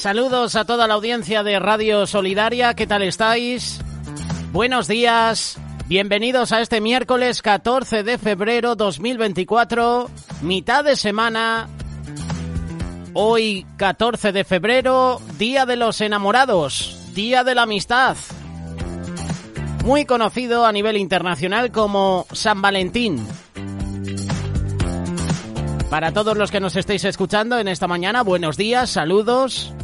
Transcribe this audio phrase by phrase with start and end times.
[0.00, 3.82] Saludos a toda la audiencia de Radio Solidaria, ¿qué tal estáis?
[4.50, 5.58] Buenos días,
[5.88, 10.08] bienvenidos a este miércoles 14 de febrero 2024,
[10.40, 11.68] mitad de semana.
[13.12, 18.16] Hoy 14 de febrero, Día de los Enamorados, Día de la Amistad.
[19.84, 23.22] Muy conocido a nivel internacional como San Valentín.
[25.90, 29.74] Para todos los que nos estéis escuchando en esta mañana, buenos días, saludos.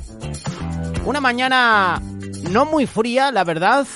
[1.07, 2.03] Una mañana
[2.51, 3.87] no muy fría, la verdad.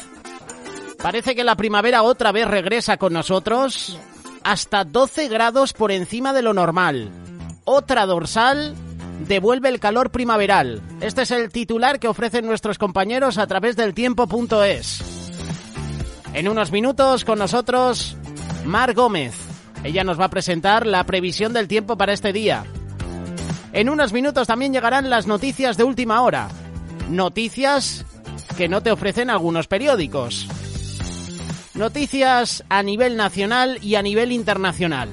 [1.03, 3.99] Parece que la primavera otra vez regresa con nosotros.
[4.45, 7.11] Hasta 12 grados por encima de lo normal.
[7.65, 8.77] Otra dorsal
[9.27, 10.83] devuelve el calor primaveral.
[11.01, 15.03] Este es el titular que ofrecen nuestros compañeros a través del tiempo.es.
[16.33, 18.17] En unos minutos con nosotros,
[18.65, 19.35] Mar Gómez.
[19.83, 22.63] Ella nos va a presentar la previsión del tiempo para este día.
[23.73, 26.49] En unos minutos también llegarán las noticias de última hora
[27.11, 28.07] noticias
[28.57, 30.47] que no te ofrecen algunos periódicos.
[31.75, 35.09] Noticias a nivel nacional y a nivel internacional.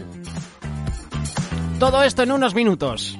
[1.80, 3.18] Todo esto en unos minutos.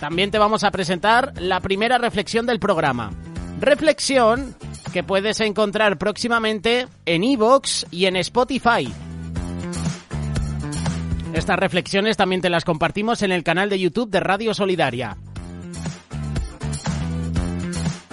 [0.00, 3.12] También te vamos a presentar la primera reflexión del programa.
[3.60, 4.54] Reflexión
[4.92, 8.92] que puedes encontrar próximamente en iVoox y en Spotify.
[11.32, 15.16] Estas reflexiones también te las compartimos en el canal de YouTube de Radio Solidaria.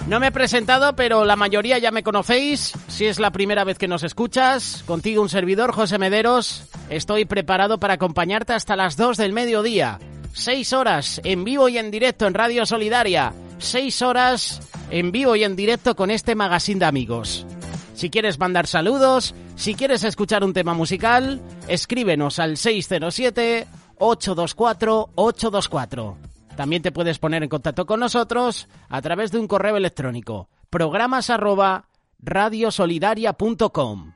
[0.06, 2.74] No me he presentado, pero la mayoría ya me conocéis.
[2.88, 6.64] Si es la primera vez que nos escuchas, contigo un servidor, José Mederos.
[6.90, 9.98] Estoy preparado para acompañarte hasta las 2 del mediodía.
[10.34, 13.32] Seis horas en vivo y en directo en Radio Solidaria.
[13.58, 17.46] Seis horas en vivo y en directo con este magazine de amigos.
[17.94, 23.66] Si quieres mandar saludos, si quieres escuchar un tema musical, escríbenos al 607
[23.98, 26.33] 824 824.
[26.56, 31.30] También te puedes poner en contacto con nosotros a través de un correo electrónico programas
[31.30, 31.86] arroba
[32.18, 34.12] radiosolidaria.com.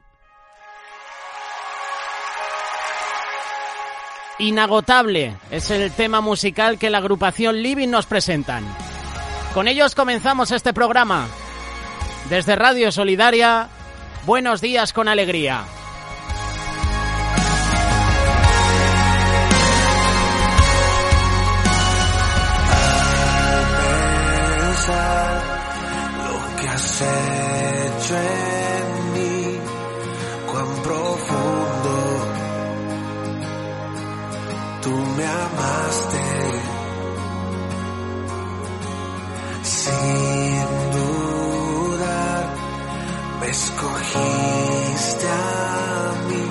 [4.41, 8.65] Inagotable es el tema musical que la agrupación Living nos presentan.
[9.55, 11.28] Con ellos comenzamos este programa.
[12.28, 13.69] Desde Radio Solidaria,
[14.26, 15.65] buenos días con alegría.
[27.04, 29.59] Hecho en mí,
[30.50, 31.94] cuán profundo
[34.82, 36.25] tú me amaste.
[39.62, 42.19] Sin duda
[43.41, 46.48] me escogiste a mí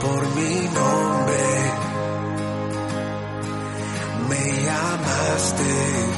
[0.00, 1.44] por mi nombre.
[4.28, 6.09] Me llamaste.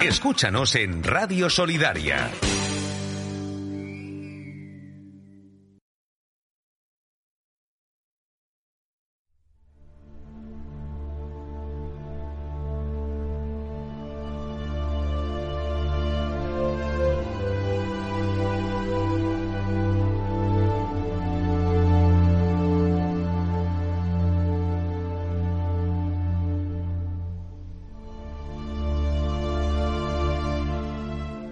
[0.00, 2.30] Escúchanos en Radio Solidaria.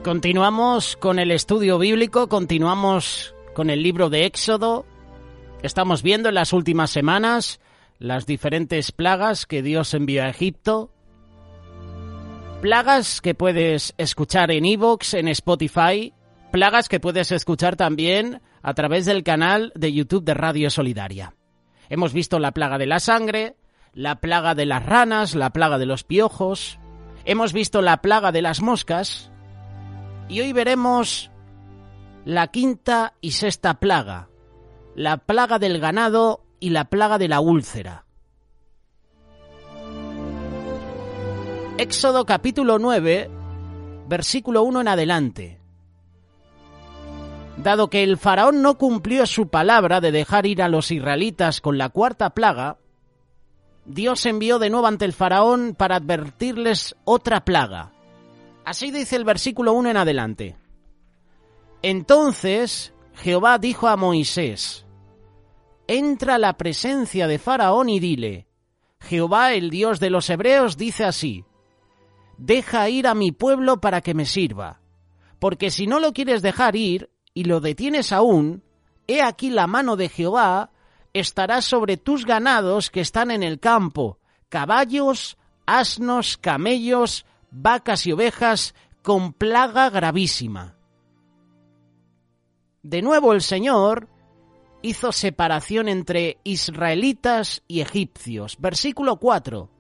[0.07, 4.87] Continuamos con el estudio bíblico, continuamos con el libro de Éxodo.
[5.65, 7.59] Estamos viendo en las últimas semanas
[7.99, 10.93] las diferentes plagas que Dios envió a Egipto.
[12.63, 16.15] Plagas que puedes escuchar en Evox, en Spotify.
[16.53, 21.35] Plagas que puedes escuchar también a través del canal de YouTube de Radio Solidaria.
[21.89, 23.57] Hemos visto la plaga de la sangre,
[23.93, 26.79] la plaga de las ranas, la plaga de los piojos.
[27.25, 29.33] Hemos visto la plaga de las moscas.
[30.29, 31.31] Y hoy veremos
[32.25, 34.29] la quinta y sexta plaga,
[34.97, 38.05] la plaga del ganado y la plaga de la úlcera.
[41.79, 43.31] Éxodo capítulo 9,
[44.09, 45.61] versículo 1 en adelante.
[47.59, 51.79] Dado que el faraón no cumplió su palabra de dejar ir a los israelitas con
[51.79, 52.79] la cuarta plaga,
[53.85, 57.93] Dios envió de nuevo ante el faraón para advertirles otra plaga.
[58.67, 60.57] Así dice el versículo 1 en adelante.
[61.83, 64.85] Entonces Jehová dijo a Moisés,
[65.87, 68.49] Entra a la presencia de Faraón y dile,
[68.99, 71.45] Jehová el Dios de los Hebreos dice así,
[72.39, 74.81] Deja ir a mi pueblo para que me sirva,
[75.39, 78.65] porque si no lo quieres dejar ir y lo detienes aún,
[79.07, 80.73] he aquí la mano de Jehová
[81.13, 84.19] estará sobre tus ganados que están en el campo,
[84.49, 87.25] caballos, asnos, camellos,
[87.57, 90.77] vacas y ovejas, con plaga gravísima.
[92.83, 94.09] De nuevo el Señor
[94.83, 98.57] hizo separación entre israelitas y egipcios.
[98.59, 99.71] Versículo 4.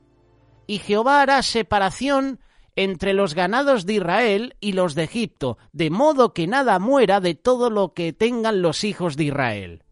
[0.66, 2.40] Y Jehová hará separación
[2.74, 7.34] entre los ganados de Israel y los de Egipto, de modo que nada muera de
[7.34, 9.82] todo lo que tengan los hijos de Israel.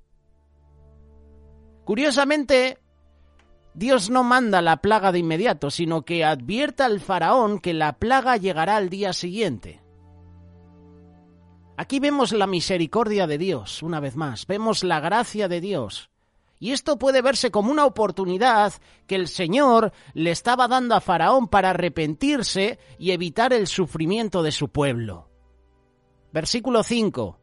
[1.84, 2.78] Curiosamente,
[3.74, 8.36] Dios no manda la plaga de inmediato, sino que advierta al faraón que la plaga
[8.36, 9.82] llegará al día siguiente.
[11.76, 16.08] Aquí vemos la misericordia de Dios, una vez más, vemos la gracia de Dios.
[16.60, 18.72] Y esto puede verse como una oportunidad
[19.08, 24.52] que el Señor le estaba dando a Faraón para arrepentirse y evitar el sufrimiento de
[24.52, 25.28] su pueblo.
[26.32, 27.38] Versículo 5.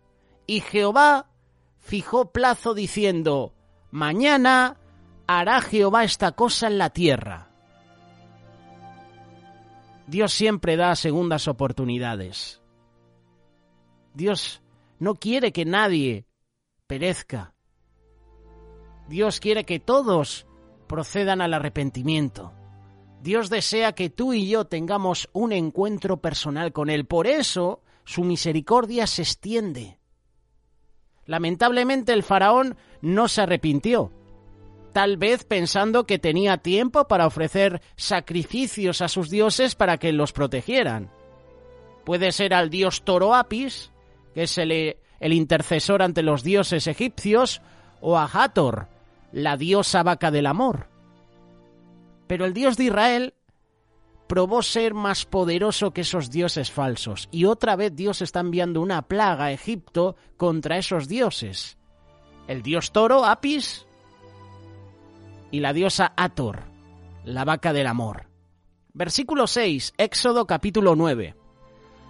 [0.47, 1.29] Y Jehová
[1.77, 3.53] fijó plazo diciendo,
[3.91, 4.80] Mañana
[5.39, 7.49] hará Jehová esta cosa en la tierra.
[10.07, 12.61] Dios siempre da segundas oportunidades.
[14.13, 14.61] Dios
[14.99, 16.25] no quiere que nadie
[16.87, 17.53] perezca.
[19.07, 20.45] Dios quiere que todos
[20.87, 22.51] procedan al arrepentimiento.
[23.21, 27.05] Dios desea que tú y yo tengamos un encuentro personal con Él.
[27.05, 29.99] Por eso su misericordia se extiende.
[31.25, 34.11] Lamentablemente el faraón no se arrepintió,
[34.91, 40.33] tal vez pensando que tenía tiempo para ofrecer sacrificios a sus dioses para que los
[40.33, 41.11] protegieran.
[42.03, 43.91] Puede ser al dios Toro Apis,
[44.33, 47.61] que es el, intercesor ante los dioses egipcios,
[48.01, 48.87] o a Hathor,
[49.31, 50.87] la diosa vaca del amor.
[52.27, 53.33] Pero el Dios de Israel
[54.27, 59.01] probó ser más poderoso que esos dioses falsos, y otra vez Dios está enviando una
[59.03, 61.77] plaga a Egipto contra esos dioses.
[62.47, 63.85] El dios toro, Apis,
[65.51, 66.63] y la diosa Ator,
[67.25, 68.27] la vaca del amor.
[68.93, 71.35] Versículo 6, Éxodo capítulo 9.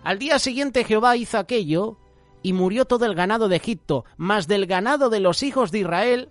[0.03, 1.97] Al día siguiente Jehová hizo aquello,
[2.43, 6.29] y murió todo el ganado de Egipto, mas del ganado de los hijos de Israel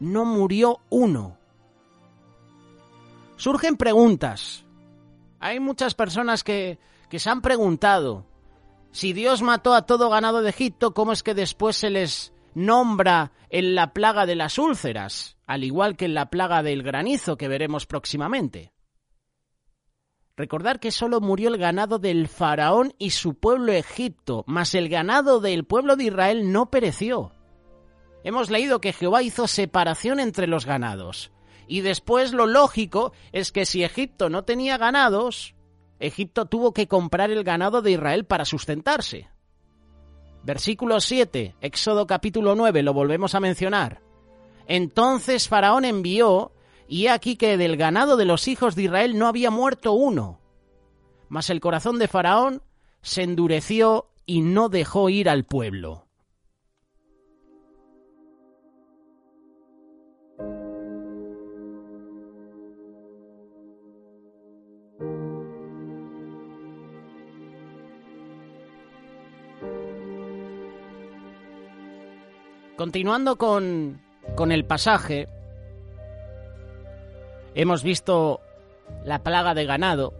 [0.00, 1.36] no murió uno.
[3.36, 4.64] Surgen preguntas.
[5.38, 8.24] Hay muchas personas que, que se han preguntado,
[8.94, 13.32] si Dios mató a todo ganado de Egipto, ¿cómo es que después se les nombra
[13.54, 17.46] en la plaga de las úlceras, al igual que en la plaga del granizo que
[17.46, 18.72] veremos próximamente?
[20.36, 25.38] Recordar que solo murió el ganado del faraón y su pueblo Egipto, mas el ganado
[25.38, 27.30] del pueblo de Israel no pereció.
[28.24, 31.30] Hemos leído que Jehová hizo separación entre los ganados.
[31.68, 35.54] Y después lo lógico es que si Egipto no tenía ganados,
[36.00, 39.28] Egipto tuvo que comprar el ganado de Israel para sustentarse.
[40.44, 44.02] Versículo 7, Éxodo capítulo 9, lo volvemos a mencionar.
[44.66, 46.52] Entonces Faraón envió,
[46.86, 50.40] y he aquí que del ganado de los hijos de Israel no había muerto uno.
[51.28, 52.62] Mas el corazón de Faraón
[53.00, 56.03] se endureció y no dejó ir al pueblo.
[72.84, 74.02] Continuando con,
[74.34, 75.26] con el pasaje,
[77.54, 78.42] hemos visto
[79.06, 80.12] la plaga de ganado.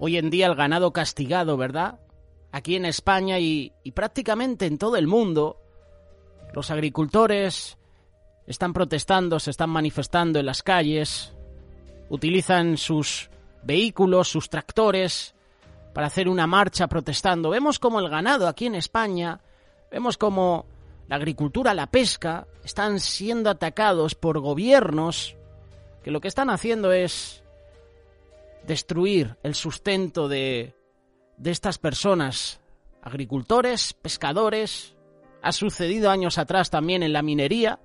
[0.00, 2.00] Hoy en día el ganado castigado, ¿verdad?
[2.50, 5.60] Aquí en España y, y prácticamente en todo el mundo,
[6.52, 7.78] los agricultores
[8.48, 11.32] están protestando, se están manifestando en las calles,
[12.08, 13.30] utilizan sus
[13.62, 15.36] vehículos, sus tractores,
[15.92, 17.50] para hacer una marcha protestando.
[17.50, 19.38] Vemos como el ganado aquí en España,
[19.92, 20.73] vemos como
[21.08, 25.36] la agricultura, la pesca, están siendo atacados por gobiernos
[26.02, 27.42] que lo que están haciendo es
[28.66, 30.74] destruir el sustento de,
[31.36, 32.60] de estas personas,
[33.02, 34.94] agricultores, pescadores.
[35.42, 37.80] Ha sucedido años atrás también en la minería.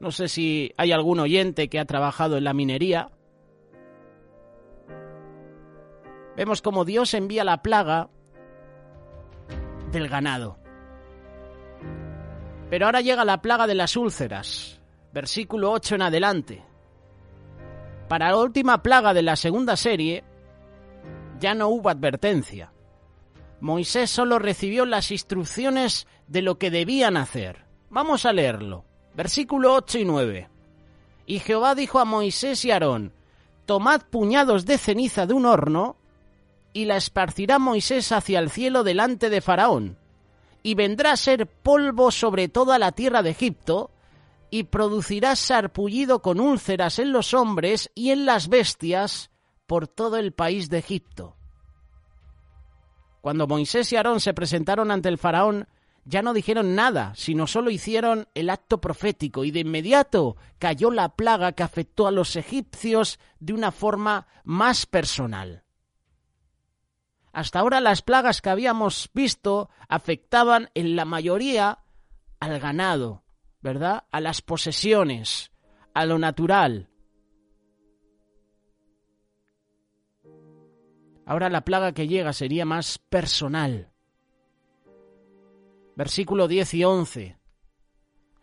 [0.00, 3.10] No sé si hay algún oyente que ha trabajado en la minería.
[6.36, 8.08] Vemos como Dios envía la plaga
[9.90, 10.61] del ganado.
[12.72, 14.80] Pero ahora llega la plaga de las úlceras,
[15.12, 16.62] versículo 8 en adelante.
[18.08, 20.24] Para la última plaga de la segunda serie,
[21.38, 22.72] ya no hubo advertencia.
[23.60, 27.66] Moisés solo recibió las instrucciones de lo que debían hacer.
[27.90, 28.86] Vamos a leerlo.
[29.14, 30.48] Versículo 8 y 9.
[31.26, 33.12] Y Jehová dijo a Moisés y Aarón,
[33.66, 35.98] Tomad puñados de ceniza de un horno,
[36.72, 39.98] y la esparcirá Moisés hacia el cielo delante de Faraón,
[40.62, 43.90] y vendrá a ser polvo sobre toda la tierra de Egipto,
[44.50, 49.30] y producirá sarpullido con úlceras en los hombres y en las bestias
[49.66, 51.36] por todo el país de Egipto.
[53.22, 55.68] Cuando Moisés y Aarón se presentaron ante el faraón,
[56.04, 61.10] ya no dijeron nada, sino solo hicieron el acto profético, y de inmediato cayó la
[61.10, 65.62] plaga que afectó a los egipcios de una forma más personal.
[67.32, 71.78] Hasta ahora las plagas que habíamos visto afectaban en la mayoría
[72.40, 73.24] al ganado,
[73.62, 74.04] ¿verdad?
[74.10, 75.50] A las posesiones,
[75.94, 76.90] a lo natural.
[81.24, 83.90] Ahora la plaga que llega sería más personal.
[85.96, 87.38] Versículo 10 y 11.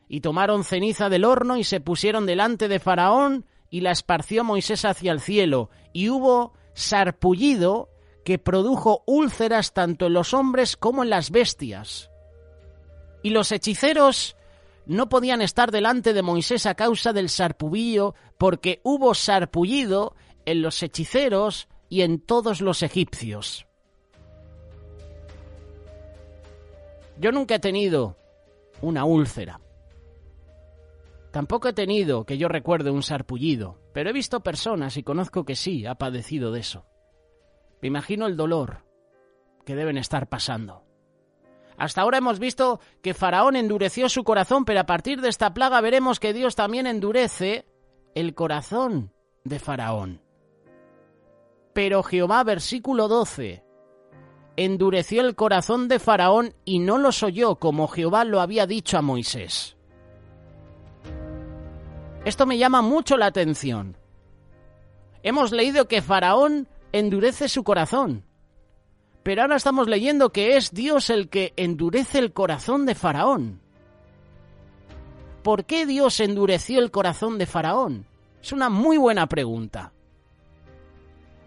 [0.08, 4.86] Y tomaron ceniza del horno y se pusieron delante de Faraón y la esparció Moisés
[4.86, 5.70] hacia el cielo.
[5.94, 7.90] Y hubo sarpullido
[8.30, 12.12] que produjo úlceras tanto en los hombres como en las bestias.
[13.24, 14.36] Y los hechiceros
[14.86, 20.14] no podían estar delante de Moisés a causa del sarpullido, porque hubo sarpullido
[20.46, 23.66] en los hechiceros y en todos los egipcios.
[27.18, 28.16] Yo nunca he tenido
[28.80, 29.60] una úlcera.
[31.32, 35.56] Tampoco he tenido, que yo recuerde, un sarpullido, pero he visto personas y conozco que
[35.56, 36.86] sí ha padecido de eso.
[37.82, 38.84] Me imagino el dolor
[39.66, 40.84] que deben estar pasando.
[41.78, 45.80] Hasta ahora hemos visto que Faraón endureció su corazón, pero a partir de esta plaga
[45.80, 47.66] veremos que Dios también endurece
[48.16, 49.14] el corazón
[49.46, 50.22] de Faraón.
[51.74, 53.64] Pero Jehová, versículo 12,
[54.58, 59.02] endureció el corazón de Faraón y no los oyó como Jehová lo había dicho a
[59.02, 59.78] Moisés.
[62.26, 63.98] Esto me llama mucho la atención.
[65.24, 68.26] Hemos leído que Faraón endurece su corazón,
[69.24, 73.62] pero ahora estamos leyendo que es Dios el que endurece el corazón de Faraón.
[75.44, 78.06] ¿Por qué Dios endureció el corazón de Faraón?
[78.42, 79.94] Es una muy buena pregunta.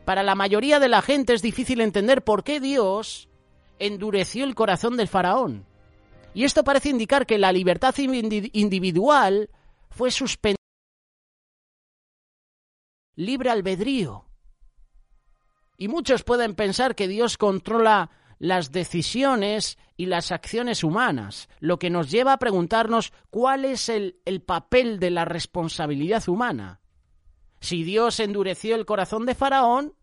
[0.04, 3.28] Para la mayoría de la gente es difícil entender por qué Dios
[3.78, 5.64] endureció el corazón del faraón.
[6.34, 9.50] Y esto parece indicar que la libertad individual
[9.90, 10.56] fue suspendida.
[13.14, 14.24] Libre albedrío.
[15.82, 21.90] Y muchos pueden pensar que Dios controla las decisiones y las acciones humanas, lo que
[21.90, 26.80] nos lleva a preguntarnos cuál es el, el papel de la responsabilidad humana.
[27.58, 29.96] Si Dios endureció el corazón de Faraón,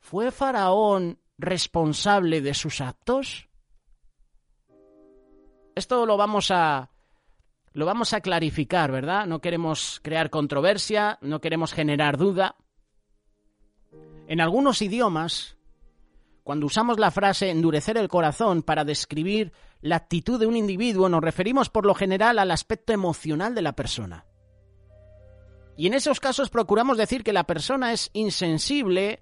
[0.00, 3.48] ¿fue Faraón responsable de sus actos?
[5.74, 6.90] Esto lo vamos a
[7.72, 9.26] lo vamos a clarificar, ¿verdad?
[9.26, 12.56] No queremos crear controversia, no queremos generar duda.
[14.26, 15.56] En algunos idiomas,
[16.44, 21.22] cuando usamos la frase endurecer el corazón para describir la actitud de un individuo, nos
[21.22, 24.24] referimos por lo general al aspecto emocional de la persona.
[25.76, 29.20] Y en esos casos procuramos decir que la persona es insensible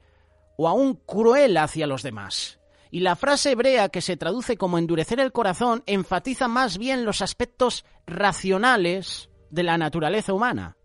[0.57, 2.61] o aún cruel hacia los demás.
[2.91, 7.23] Y la frase hebrea que se traduce como endurecer el corazón enfatiza más bien los
[7.23, 10.77] aspectos racionales de la naturaleza humana.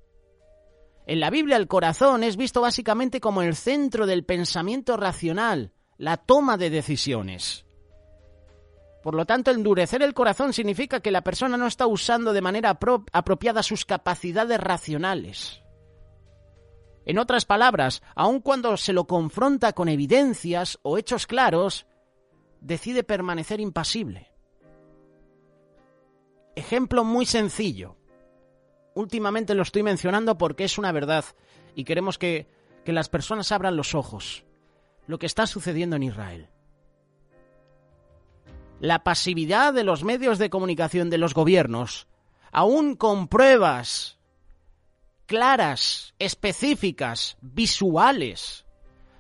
[1.08, 6.18] En la Biblia el corazón es visto básicamente como el centro del pensamiento racional, la
[6.18, 7.66] toma de decisiones.
[9.02, 12.78] Por lo tanto, endurecer el corazón significa que la persona no está usando de manera
[13.14, 15.62] apropiada sus capacidades racionales.
[17.06, 21.88] En otras palabras, aun cuando se lo confronta con evidencias o hechos claros,
[22.60, 24.34] decide permanecer impasible.
[26.58, 27.97] Ejemplo muy sencillo.
[28.98, 31.24] Últimamente lo estoy mencionando porque es una verdad
[31.76, 32.48] y queremos que,
[32.84, 34.44] que las personas abran los ojos.
[35.06, 36.50] Lo que está sucediendo en Israel
[38.80, 42.08] la pasividad de los medios de comunicación de los gobiernos,
[42.52, 44.18] aún con pruebas
[45.26, 48.66] claras, específicas, visuales.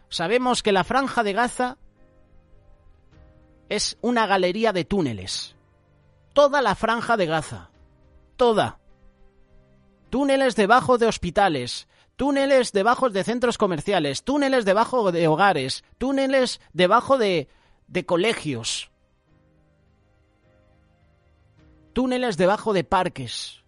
[0.09, 1.77] Sabemos que la franja de Gaza
[3.67, 5.55] es una galería de túneles.
[6.33, 7.71] Toda la franja de Gaza.
[8.37, 8.79] Toda.
[10.09, 17.17] Túneles debajo de hospitales, túneles debajo de centros comerciales, túneles debajo de hogares, túneles debajo
[17.17, 17.49] de,
[17.87, 18.91] de colegios,
[21.93, 23.63] túneles debajo de parques.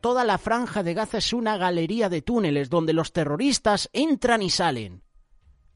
[0.00, 4.50] Toda la franja de Gaza es una galería de túneles donde los terroristas entran y
[4.50, 5.02] salen.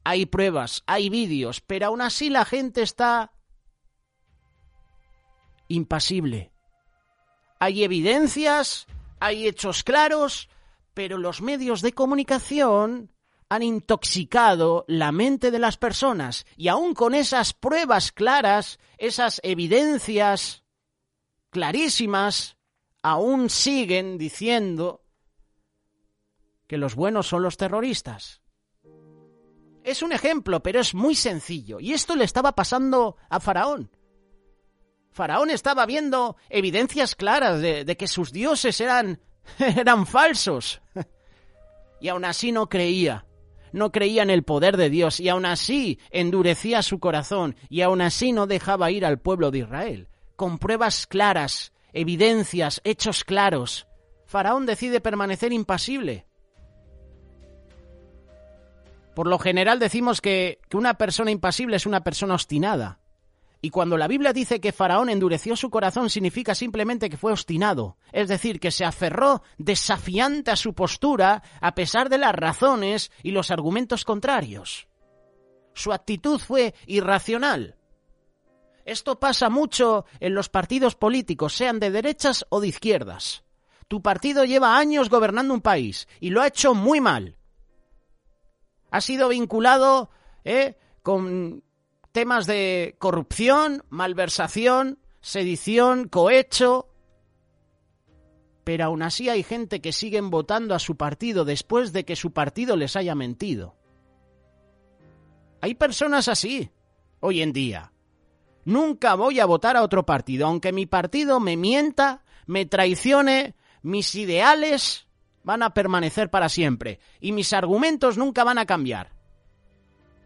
[0.05, 3.33] Hay pruebas, hay vídeos, pero aún así la gente está
[5.69, 6.53] impasible.
[7.61, 8.87] Hay evidencias,
[9.21, 10.49] hay hechos claros,
[10.95, 13.13] pero los medios de comunicación
[13.51, 20.65] han intoxicado la mente de las personas y aún con esas pruebas claras, esas evidencias
[21.51, 22.57] clarísimas,
[23.03, 25.05] aún siguen diciendo
[26.67, 28.41] que los buenos son los terroristas.
[29.83, 31.81] Es un ejemplo, pero es muy sencillo.
[31.81, 33.91] Y esto le estaba pasando a Faraón.
[35.13, 39.21] Faraón estaba viendo evidencias claras de, que sus dioses eran,
[39.59, 40.81] eran falsos.
[42.01, 43.27] Y aún así no creía.
[43.73, 48.01] no creía en el poder de Dios y aún así endurecía su corazón y aún
[48.01, 50.09] así no dejaba ir al pueblo de Israel.
[50.37, 53.87] Con pruebas claras, evidencias, hechos claros,
[54.25, 56.27] Faraón decide permanecer impasible.
[59.15, 63.00] Por lo general decimos que, que una persona impasible es una persona obstinada.
[63.63, 67.99] Y cuando la Biblia dice que Faraón endureció su corazón significa simplemente que fue obstinado,
[68.11, 73.33] es decir, que se aferró desafiante a su postura a pesar de las razones y
[73.33, 74.89] los argumentos contrarios.
[75.75, 77.77] Su actitud fue irracional.
[78.87, 83.45] Esto pasa mucho en los partidos políticos, sean de derechas o de izquierdas.
[83.89, 87.37] Tu partido lleva años gobernando un país y lo ha hecho muy mal.
[88.91, 90.11] Ha sido vinculado
[90.45, 91.63] eh, con
[92.13, 96.89] temas de corrupción, malversación, sedición, cohecho.
[98.65, 102.33] Pero aún así hay gente que siguen votando a su partido después de que su
[102.33, 103.77] partido les haya mentido.
[105.61, 106.71] Hay personas así
[107.21, 107.93] hoy en día.
[108.65, 114.15] Nunca voy a votar a otro partido, aunque mi partido me mienta, me traicione, mis
[114.15, 115.07] ideales
[115.43, 119.15] van a permanecer para siempre y mis argumentos nunca van a cambiar.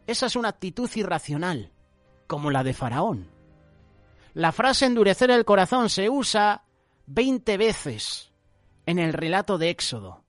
[0.07, 1.74] Esa es una actitud irracional
[2.27, 3.31] como la de Faraón.
[4.33, 6.65] La frase endurecer el corazón se usa
[7.07, 8.33] veinte veces
[8.87, 10.25] en el relato de Éxodo.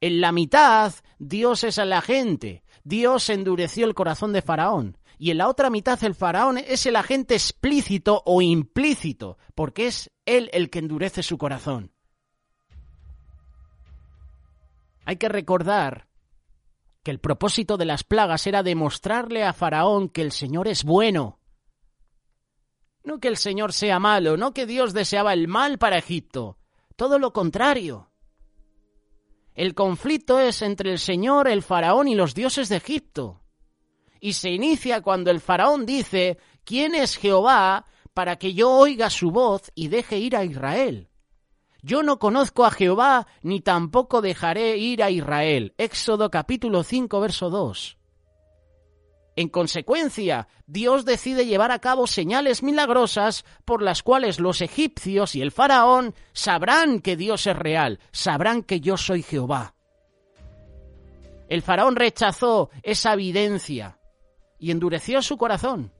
[0.00, 2.62] En la mitad, Dios es a la.
[2.84, 4.98] Dios endureció el corazón de Faraón.
[5.18, 10.10] Y en la otra mitad, el Faraón es el agente explícito o implícito, porque es
[10.26, 11.92] él el que endurece su corazón.
[15.06, 16.05] Hay que recordar
[17.06, 21.38] que el propósito de las plagas era demostrarle a Faraón que el Señor es bueno.
[23.04, 26.58] No que el Señor sea malo, no que Dios deseaba el mal para Egipto,
[26.96, 28.10] todo lo contrario.
[29.54, 33.40] El conflicto es entre el Señor, el Faraón y los dioses de Egipto.
[34.18, 39.30] Y se inicia cuando el Faraón dice, ¿quién es Jehová para que yo oiga su
[39.30, 41.08] voz y deje ir a Israel?
[41.82, 45.74] Yo no conozco a Jehová, ni tampoco dejaré ir a Israel.
[45.78, 47.96] Éxodo capítulo 5, verso 2.
[49.36, 55.42] En consecuencia, Dios decide llevar a cabo señales milagrosas por las cuales los egipcios y
[55.42, 59.74] el faraón sabrán que Dios es real, sabrán que yo soy Jehová.
[61.48, 63.98] El faraón rechazó esa evidencia
[64.58, 65.92] y endureció su corazón.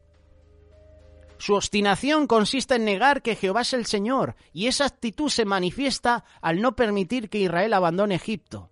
[1.39, 6.25] Su obstinación consiste en negar que Jehová es el Señor, y esa actitud se manifiesta
[6.41, 8.71] al no permitir que Israel abandone Egipto.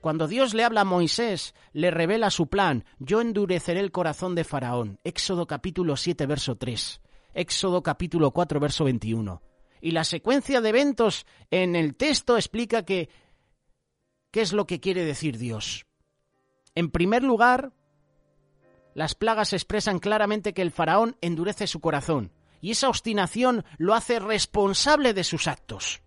[0.00, 4.44] Cuando Dios le habla a Moisés, le revela su plan, yo endureceré el corazón de
[4.44, 5.00] Faraón.
[5.02, 7.00] Éxodo capítulo 7, verso 3.
[7.34, 9.42] Éxodo capítulo 4, verso 21.
[9.80, 13.08] Y la secuencia de eventos en el texto explica que
[14.30, 15.86] qué es lo que quiere decir Dios.
[16.74, 17.72] En primer lugar,
[18.96, 22.32] las plagas expresan claramente que el faraón endurece su corazón,
[22.62, 26.00] y esa obstinación lo hace responsable de sus actos.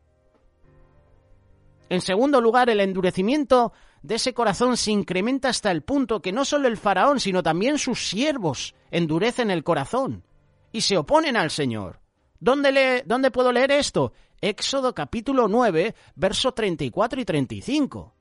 [1.90, 6.46] En segundo lugar, el endurecimiento de ese corazón se incrementa hasta el punto que no
[6.46, 10.24] solo el faraón, sino también sus siervos endurecen el corazón
[10.72, 12.00] y se oponen al Señor.
[12.40, 14.14] ¿Dónde, ¿Dónde puedo leer esto?
[14.42, 18.16] Éxodo capítulo 9, verso 34 y 35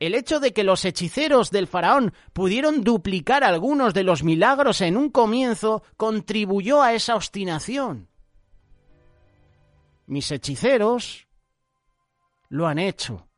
[0.00, 4.96] el hecho de que los hechiceros del faraón pudieron duplicar algunos de los milagros en
[4.96, 8.08] un comienzo contribuyó a esa obstinación.
[10.06, 11.28] Mis hechiceros
[12.48, 13.28] lo han hecho.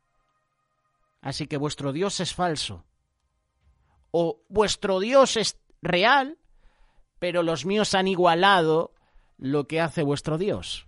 [1.21, 2.85] Así que vuestro Dios es falso.
[4.11, 6.37] O vuestro Dios es real,
[7.19, 8.93] pero los míos han igualado
[9.37, 10.87] lo que hace vuestro Dios.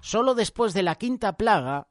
[0.00, 1.88] Solo después de la quinta plaga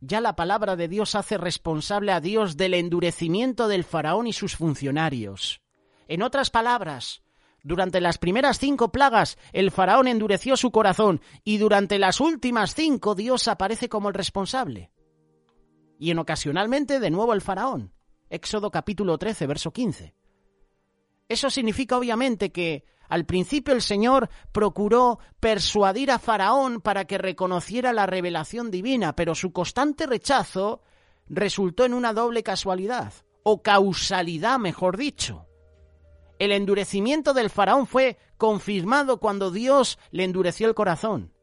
[0.00, 4.56] ya la palabra de Dios hace responsable a Dios del endurecimiento del faraón y sus
[4.56, 5.60] funcionarios.
[6.08, 7.22] En otras palabras,
[7.62, 13.14] durante las primeras cinco plagas el faraón endureció su corazón y durante las últimas cinco
[13.14, 14.90] Dios aparece como el responsable.
[15.98, 17.92] Y en ocasionalmente de nuevo el faraón.
[18.30, 20.14] Éxodo capítulo 13, verso 15.
[21.28, 27.92] Eso significa obviamente que al principio el Señor procuró persuadir a Faraón para que reconociera
[27.92, 30.80] la revelación divina, pero su constante rechazo
[31.28, 35.46] resultó en una doble casualidad, o causalidad, mejor dicho.
[36.38, 41.34] El endurecimiento del faraón fue confirmado cuando Dios le endureció el corazón.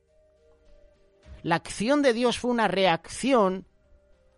[1.44, 3.68] La acción de Dios fue una reacción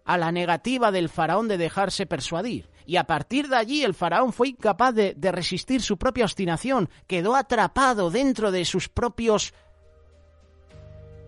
[0.04, 4.34] a la negativa del faraón de dejarse persuadir y a partir de allí el faraón
[4.34, 9.54] fue incapaz de, resistir su propia obstinación, quedó atrapado dentro de sus propios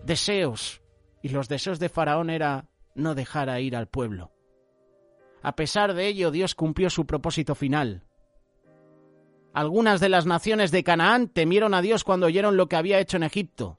[0.04, 0.82] deseos
[1.22, 4.32] y los deseos de Faraón era no dejar a ir al pueblo.
[5.40, 8.02] A pesar de ello, Dios cumplió su propósito final.
[9.54, 13.18] Algunas de las naciones de Canaán temieron a Dios cuando oyeron lo que había hecho
[13.18, 13.78] en Egipto.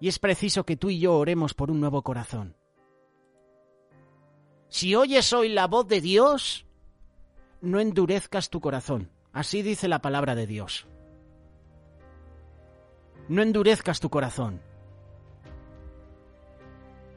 [0.00, 2.54] Y es preciso que tú y yo oremos por un nuevo corazón.
[4.74, 6.66] Si oyes hoy la voz de Dios,
[7.60, 9.08] no endurezcas tu corazón.
[9.32, 10.88] Así dice la palabra de Dios.
[13.28, 14.60] No endurezcas tu corazón.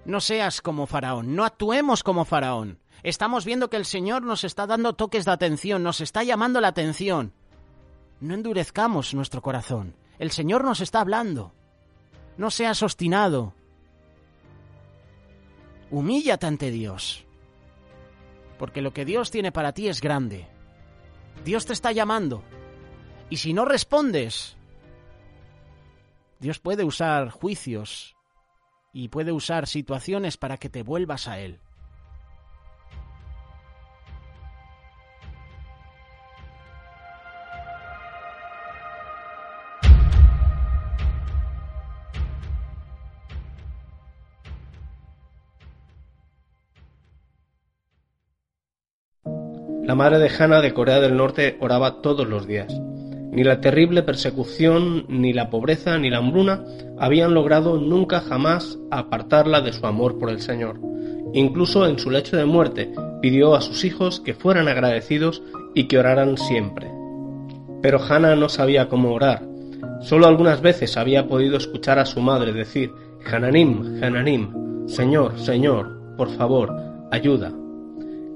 [0.05, 2.77] No seas como Faraón, no actuemos como Faraón.
[3.01, 6.67] Estamos viendo que el Señor nos está dando toques de atención, nos está llamando la
[6.67, 7.33] atención.
[8.19, 9.95] No endurezcamos nuestro corazón.
[10.19, 11.55] El Señor nos está hablando.
[12.37, 13.55] No seas obstinado.
[15.89, 17.26] Humíllate ante Dios.
[18.57, 20.47] Porque lo que Dios tiene para ti es grande.
[21.43, 22.43] Dios te está llamando.
[23.29, 24.57] Y si no respondes,
[26.39, 28.15] Dios puede usar juicios
[28.93, 31.59] y puede usar situaciones para que te vuelvas a Él.
[49.87, 52.67] La madre de Hannah de Corea del Norte oraba todos los días.
[53.31, 56.65] Ni la terrible persecución, ni la pobreza, ni la hambruna
[56.99, 60.77] habían logrado nunca jamás apartarla de su amor por el Señor.
[61.33, 65.41] Incluso en su lecho de muerte pidió a sus hijos que fueran agradecidos
[65.73, 66.91] y que oraran siempre.
[67.81, 69.47] Pero Hannah no sabía cómo orar.
[70.01, 72.91] Solo algunas veces había podido escuchar a su madre decir
[73.25, 76.75] Hananim, Hananim, Señor, Señor, por favor,
[77.09, 77.53] ayuda.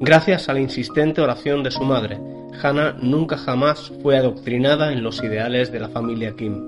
[0.04, 2.20] Gracias a la insistente oración de su madre,
[2.60, 6.60] Hannah nunca jamás fue adoctrinada en los ideales de la familia Kim.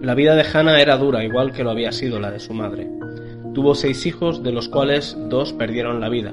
[0.00, 2.88] La vida de Hannah era dura igual que lo había sido la de su madre.
[3.54, 6.32] Tuvo seis hijos de los cuales dos perdieron la vida.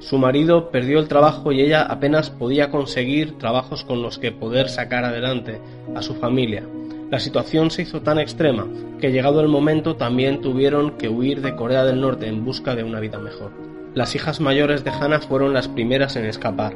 [0.00, 4.70] Su marido perdió el trabajo y ella apenas podía conseguir trabajos con los que poder
[4.70, 5.60] sacar adelante
[5.94, 6.64] a su familia.
[7.12, 8.66] La situación se hizo tan extrema
[9.00, 12.82] que llegado el momento también tuvieron que huir de Corea del Norte en busca de
[12.82, 13.69] una vida mejor.
[13.92, 16.74] Las hijas mayores de Hannah fueron las primeras en escapar.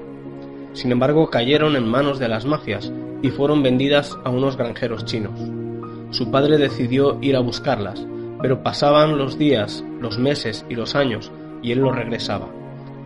[0.73, 5.39] Sin embargo, cayeron en manos de las mafias y fueron vendidas a unos granjeros chinos.
[6.11, 8.05] Su padre decidió ir a buscarlas,
[8.43, 11.31] pero pasaban los días, los meses y los años
[11.63, 12.49] y él no regresaba.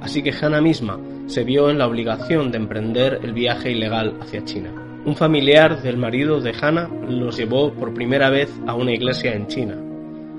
[0.01, 4.43] Así que Hannah misma se vio en la obligación de emprender el viaje ilegal hacia
[4.43, 4.73] China.
[5.05, 9.49] Un familiar del marido de Hannah los llevó por primera vez a una iglesia en
[9.49, 9.77] China.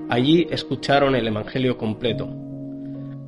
[0.10, 2.28] Allí escucharon el Evangelio completo,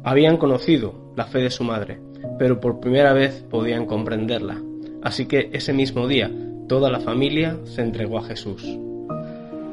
[0.03, 1.99] habían conocido la fe de su madre,
[2.39, 4.61] pero por primera vez podían comprenderla.
[5.03, 6.31] Así que ese mismo día
[6.67, 8.63] toda la familia se entregó a Jesús.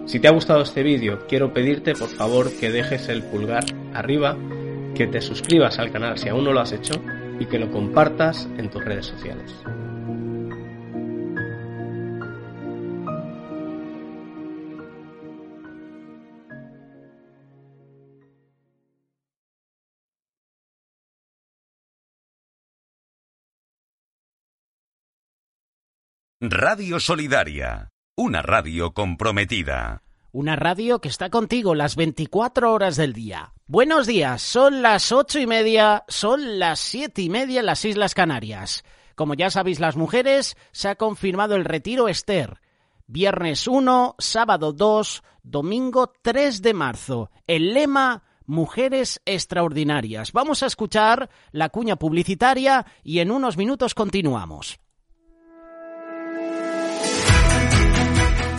[0.06, 4.36] Si te ha gustado este vídeo, quiero pedirte por favor que dejes el pulgar arriba,
[4.94, 6.94] que te suscribas al canal si aún no lo has hecho
[7.38, 9.54] y que lo compartas en tus redes sociales.
[26.40, 30.04] Radio Solidaria, una radio comprometida.
[30.30, 33.54] Una radio que está contigo las 24 horas del día.
[33.66, 38.14] Buenos días, son las ocho y media, son las siete y media en las Islas
[38.14, 38.84] Canarias.
[39.16, 42.60] Como ya sabéis las mujeres, se ha confirmado el retiro Esther.
[43.08, 47.32] Viernes 1, sábado 2, domingo 3 de marzo.
[47.48, 50.30] El lema Mujeres Extraordinarias.
[50.30, 54.78] Vamos a escuchar la cuña publicitaria y en unos minutos continuamos.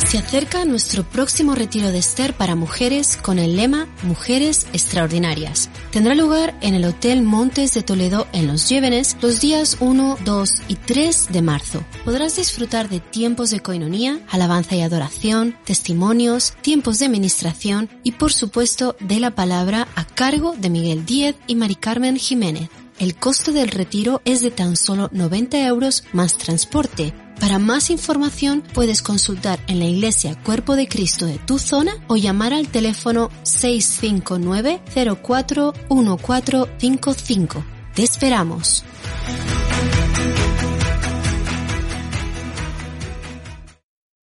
[0.10, 5.70] Se acerca nuestro próximo retiro de Esther para mujeres con el lema Mujeres Extraordinarias.
[5.92, 10.54] Tendrá lugar en el Hotel Montes de Toledo en Los Llévenes los días 1, 2
[10.68, 11.84] y 3 de marzo.
[12.06, 18.34] Podrás disfrutar de tiempos de coinonía, alabanza y adoración, testimonios, tiempos de ministración y por
[18.34, 22.72] supuesto de la palabra a cargo de Miguel Díez y Mari Carmen Jiménez.
[22.98, 27.14] El costo del retiro es de tan solo 90 euros más transporte.
[27.40, 32.18] Para más información puedes consultar en la Iglesia Cuerpo de Cristo de tu zona o
[32.18, 34.82] llamar al teléfono 659
[35.24, 37.66] 04 1455.
[37.96, 38.84] Te esperamos.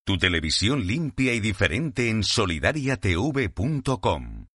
[0.05, 4.46] Tu televisión limpia y diferente en solidariatv.com.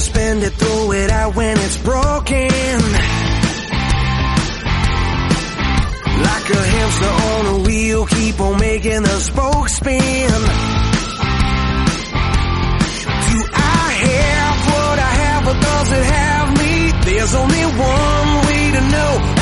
[0.00, 2.48] suspend it, throw it out when it's broken.
[6.28, 10.30] Like a hamster on a wheel, keep on making the spokes spin.
[13.30, 16.92] Do I have what I have or does it have me?
[17.04, 19.37] There's only one way to know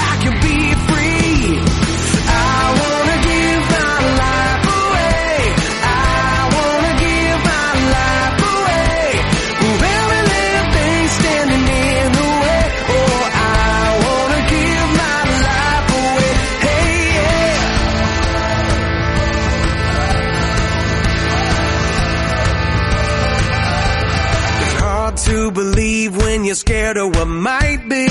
[26.07, 28.07] believe when you're scared of what might be.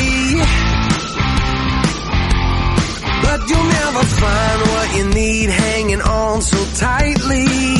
[3.21, 7.74] But you'll never find what you need hanging on so tightly.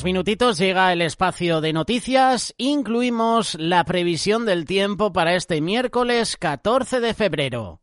[0.00, 2.54] unos minutitos llega el espacio de noticias.
[2.56, 7.80] Incluimos la previsión del tiempo para este miércoles 14 de febrero.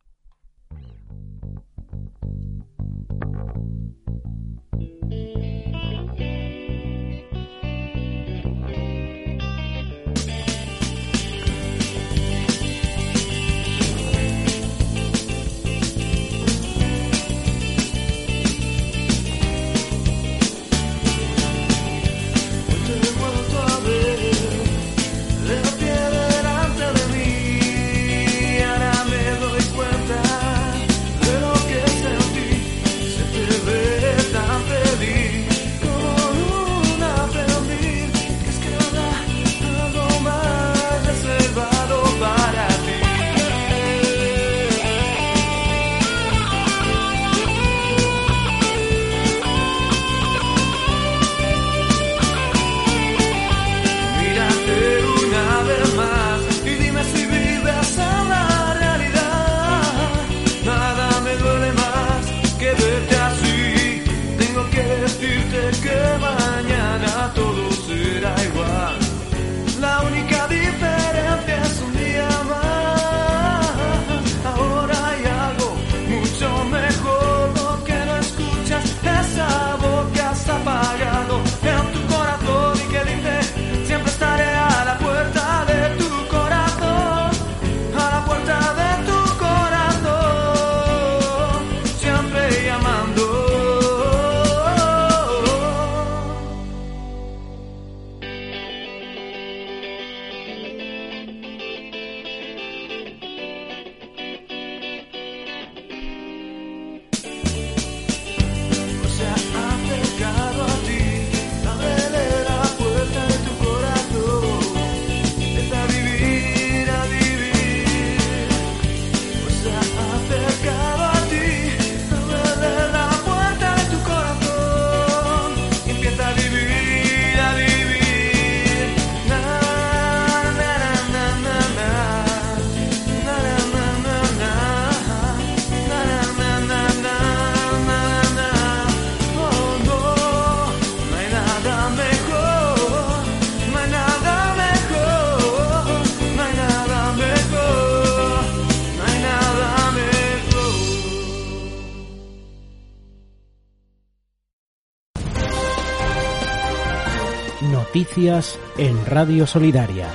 [158.28, 160.06] En Radio Solidaria.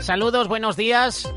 [0.00, 1.32] Saludos, buenos días.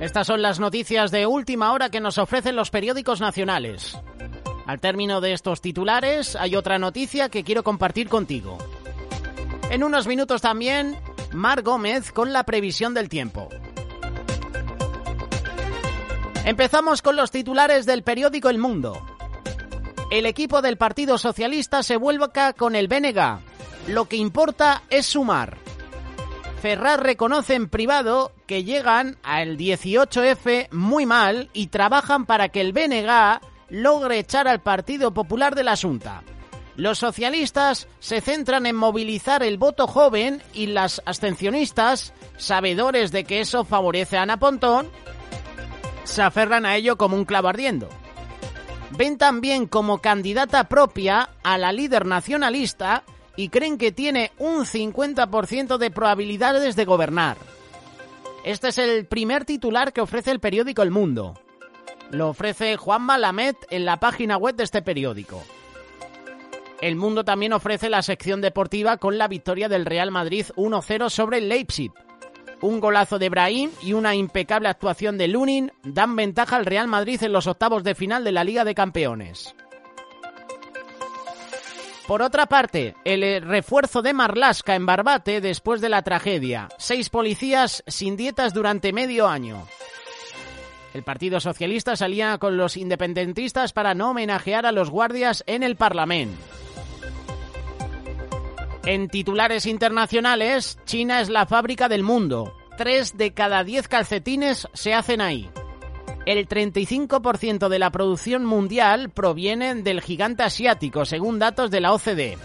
[0.00, 3.98] Estas son las noticias de última hora que nos ofrecen los periódicos nacionales.
[4.66, 8.58] Al término de estos titulares hay otra noticia que quiero compartir contigo.
[9.72, 10.96] En unos minutos también,
[11.32, 13.48] Mar Gómez con la previsión del tiempo.
[16.44, 19.00] Empezamos con los titulares del periódico El Mundo.
[20.10, 23.40] El equipo del Partido Socialista se vuelca con el BNG.
[23.88, 25.56] Lo que importa es sumar.
[26.60, 32.72] Ferrar reconoce en privado que llegan al 18F muy mal y trabajan para que el
[32.72, 36.22] BNG logre echar al Partido Popular de la Asunta.
[36.76, 43.40] Los socialistas se centran en movilizar el voto joven y las abstencionistas, sabedores de que
[43.40, 44.88] eso favorece a Ana Pontón,
[46.04, 47.88] se aferran a ello como un clavo ardiendo.
[48.96, 53.04] Ven también como candidata propia a la líder nacionalista
[53.36, 57.36] y creen que tiene un 50% de probabilidades de gobernar.
[58.44, 61.34] Este es el primer titular que ofrece el periódico El Mundo.
[62.10, 65.42] Lo ofrece Juan Malamet en la página web de este periódico.
[66.82, 71.38] El Mundo también ofrece la sección deportiva con la victoria del Real Madrid 1-0 sobre
[71.38, 71.92] el Leipzig.
[72.60, 77.22] Un golazo de Brahim y una impecable actuación de Lunin dan ventaja al Real Madrid
[77.22, 79.54] en los octavos de final de la Liga de Campeones.
[82.08, 86.68] Por otra parte, el eh, refuerzo de Marlasca en Barbate después de la tragedia.
[86.78, 89.68] Seis policías sin dietas durante medio año.
[90.94, 95.76] El Partido Socialista salía con los independentistas para no homenajear a los guardias en el
[95.76, 96.36] Parlamento.
[98.84, 102.52] En titulares internacionales, China es la fábrica del mundo.
[102.76, 105.48] Tres de cada diez calcetines se hacen ahí.
[106.26, 112.38] El 35% de la producción mundial proviene del gigante asiático, según datos de la OCDE.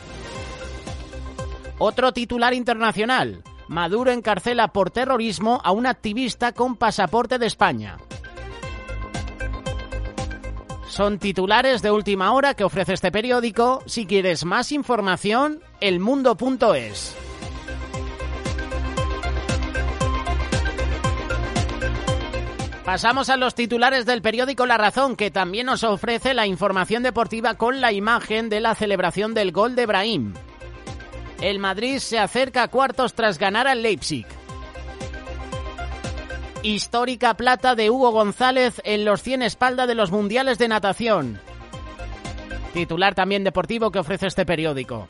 [1.80, 3.42] Otro titular internacional.
[3.68, 7.98] Maduro encarcela por terrorismo a un activista con pasaporte de España.
[10.90, 13.84] Son titulares de última hora que ofrece este periódico.
[13.86, 17.16] Si quieres más información, elmundo.es.
[22.88, 27.56] Pasamos a los titulares del periódico La Razón, que también nos ofrece la información deportiva
[27.56, 30.34] con la imagen de la celebración del gol de Brahim.
[31.42, 34.26] El Madrid se acerca a cuartos tras ganar al Leipzig.
[36.64, 41.40] Histórica plata de Hugo González en los 100 espalda de los Mundiales de Natación.
[42.74, 45.08] Titular también deportivo que ofrece este periódico.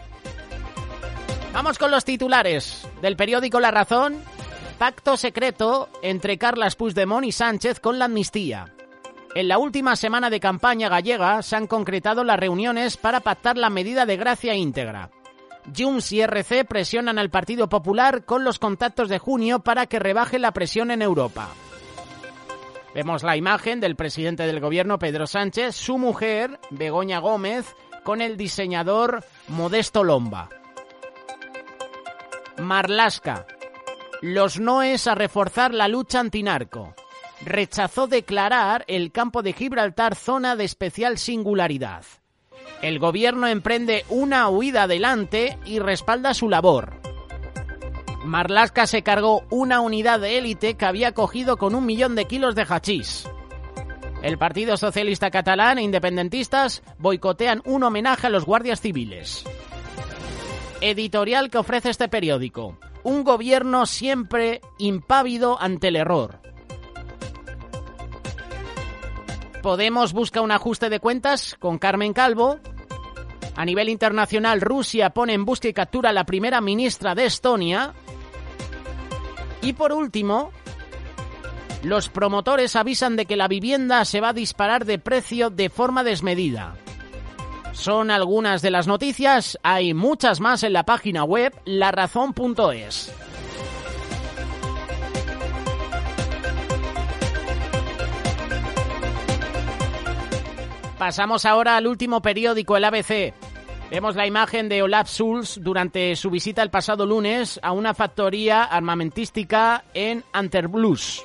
[1.53, 4.21] Vamos con los titulares del periódico La Razón
[4.77, 8.75] Pacto secreto entre Carlas Puigdemont y Sánchez con la amnistía.
[9.33, 13.71] En la última semana de campaña gallega se han concretado las reuniones para pactar la
[13.71, 15.09] medida de gracia íntegra.
[15.75, 20.39] Junts y RC presionan al Partido Popular con los contactos de junio para que rebaje
[20.39, 21.49] la presión en Europa.
[22.93, 28.37] Vemos la imagen del presidente del gobierno Pedro Sánchez, su mujer Begoña Gómez, con el
[28.37, 30.49] diseñador Modesto Lomba.
[32.57, 33.45] Marlasca,
[34.21, 36.95] los noes a reforzar la lucha antinarco.
[37.41, 42.03] Rechazó declarar el campo de Gibraltar zona de especial singularidad.
[42.81, 47.01] El gobierno emprende una huida adelante y respalda su labor.
[48.23, 52.55] Marlaska se cargó una unidad de élite que había cogido con un millón de kilos
[52.55, 53.27] de hachís.
[54.21, 59.43] El Partido Socialista Catalán e independentistas boicotean un homenaje a los guardias civiles.
[60.81, 66.41] Editorial que ofrece este periódico un gobierno siempre impávido ante el error.
[69.67, 72.57] Podemos busca un ajuste de cuentas con Carmen Calvo.
[73.57, 77.93] A nivel internacional, Rusia pone en busca y captura a la primera ministra de Estonia.
[79.61, 80.51] Y por último,
[81.83, 86.05] los promotores avisan de que la vivienda se va a disparar de precio de forma
[86.05, 86.77] desmedida.
[87.73, 93.11] Son algunas de las noticias, hay muchas más en la página web larazón.es.
[100.97, 103.33] Pasamos ahora al último periódico, el ABC.
[103.91, 108.63] Vemos la imagen de Olaf Schulz durante su visita el pasado lunes a una factoría
[108.63, 111.23] armamentística en Anterblues.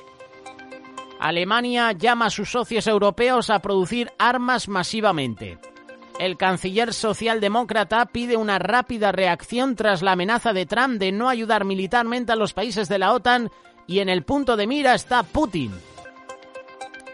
[1.19, 5.57] Alemania llama a sus socios europeos a producir armas masivamente.
[6.19, 11.65] El canciller socialdemócrata pide una rápida reacción tras la amenaza de Trump de no ayudar
[11.65, 13.49] militarmente a los países de la OTAN
[13.87, 15.71] y en el punto de mira está Putin.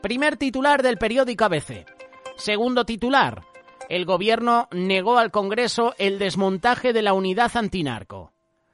[0.02, 1.99] Primer titular del periódico ABC.
[2.40, 3.44] Segundo titular.
[3.90, 8.32] El gobierno negó al Congreso el desmontaje de la unidad antinarco.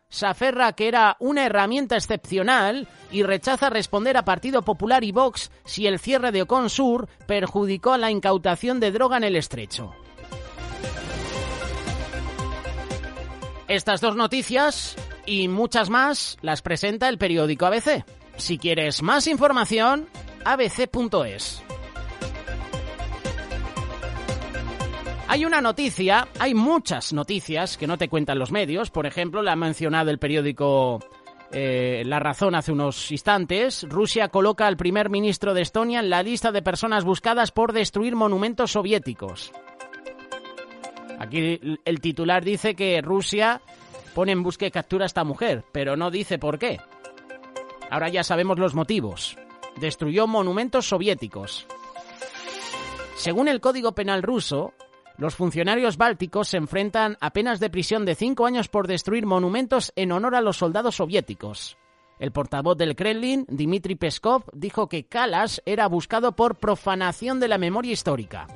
[0.07, 5.51] Se aferra que era una herramienta excepcional y rechaza responder a Partido Popular y Vox
[5.66, 9.95] si el cierre de Ocon Sur perjudicó la incautación de droga en el estrecho.
[13.68, 14.95] Estas dos noticias
[15.26, 18.05] y muchas más las presenta el periódico ABC.
[18.38, 20.07] Si quieres más información,
[20.43, 21.64] abc.es.
[25.28, 28.91] Hay una noticia, hay muchas noticias que no te cuentan los medios.
[28.91, 30.99] Por ejemplo, la ha mencionado el periódico
[31.51, 33.86] eh, La Razón hace unos instantes.
[33.89, 38.15] Rusia coloca al primer ministro de Estonia en la lista de personas buscadas por destruir
[38.15, 39.51] monumentos soviéticos.
[41.17, 43.61] Aquí el titular dice que Rusia
[44.13, 46.80] pone en busca y captura a esta mujer, pero no dice por qué.
[47.89, 49.38] Ahora ya sabemos los motivos.
[49.78, 51.65] Destruyó monumentos soviéticos.
[53.15, 54.73] Según el Código Penal ruso,
[55.18, 59.93] los funcionarios bálticos se enfrentan a penas de prisión de cinco años por destruir monumentos
[59.95, 61.78] en honor a los soldados soviéticos.
[62.20, 67.57] El portavoz del Kremlin, Dmitry Peskov, dijo que Kalas era buscado por profanación de la
[67.57, 68.47] memoria histórica.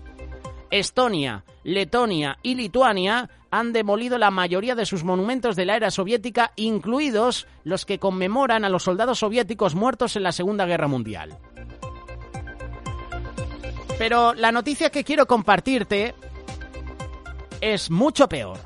[0.71, 6.51] Estonia, Letonia y Lituania han demolido la mayoría de sus monumentos de la era soviética,
[6.55, 11.37] incluidos los que conmemoran a los soldados soviéticos muertos en la Segunda Guerra Mundial.
[13.97, 16.15] Pero la noticia que quiero compartirte
[17.61, 18.59] es mucho peor.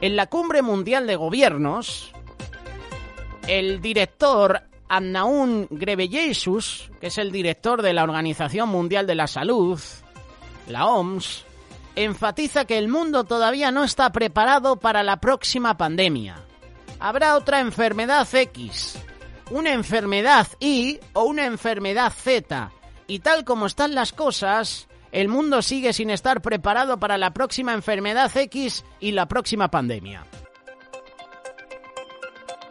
[0.00, 2.12] En la Cumbre Mundial de Gobiernos,
[3.46, 9.80] el director Annaun Grebeyesus, que es el director de la Organización Mundial de la Salud,
[10.68, 11.44] la OMS,
[11.96, 16.44] enfatiza que el mundo todavía no está preparado para la próxima pandemia.
[16.98, 18.98] Habrá otra enfermedad X,
[19.50, 22.70] una enfermedad Y o una enfermedad Z.
[23.06, 27.72] Y tal como están las cosas, el mundo sigue sin estar preparado para la próxima
[27.74, 30.24] enfermedad X y la próxima pandemia.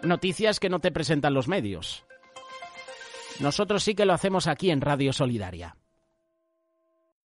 [0.03, 2.05] Noticias que no te presentan los medios.
[3.39, 5.75] Nosotros sí que lo hacemos aquí en Radio Solidaria.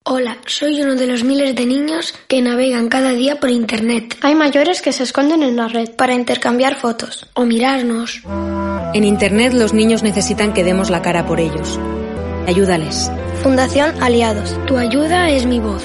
[0.02, 4.16] Hola, soy uno de los miles de niños que navegan cada día por Internet.
[4.22, 8.22] Hay mayores que se esconden en la red para intercambiar fotos o mirarnos.
[8.94, 11.78] En Internet los niños necesitan que demos la cara por ellos.
[12.46, 13.10] Ayúdales.
[13.42, 14.54] Fundación Aliados.
[14.66, 15.82] Tu ayuda es mi voz.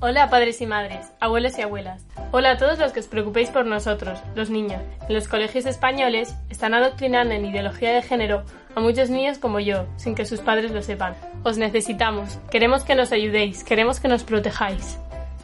[0.00, 2.06] Hola padres y madres, abuelos y abuelas.
[2.32, 4.80] Hola a todos los que os preocupéis por nosotros, los niños.
[5.06, 8.44] En los colegios españoles están adoctrinando en ideología de género
[8.74, 11.14] a muchos niños como yo, sin que sus padres lo sepan.
[11.44, 14.98] Os necesitamos, queremos que nos ayudéis, queremos que nos protejáis.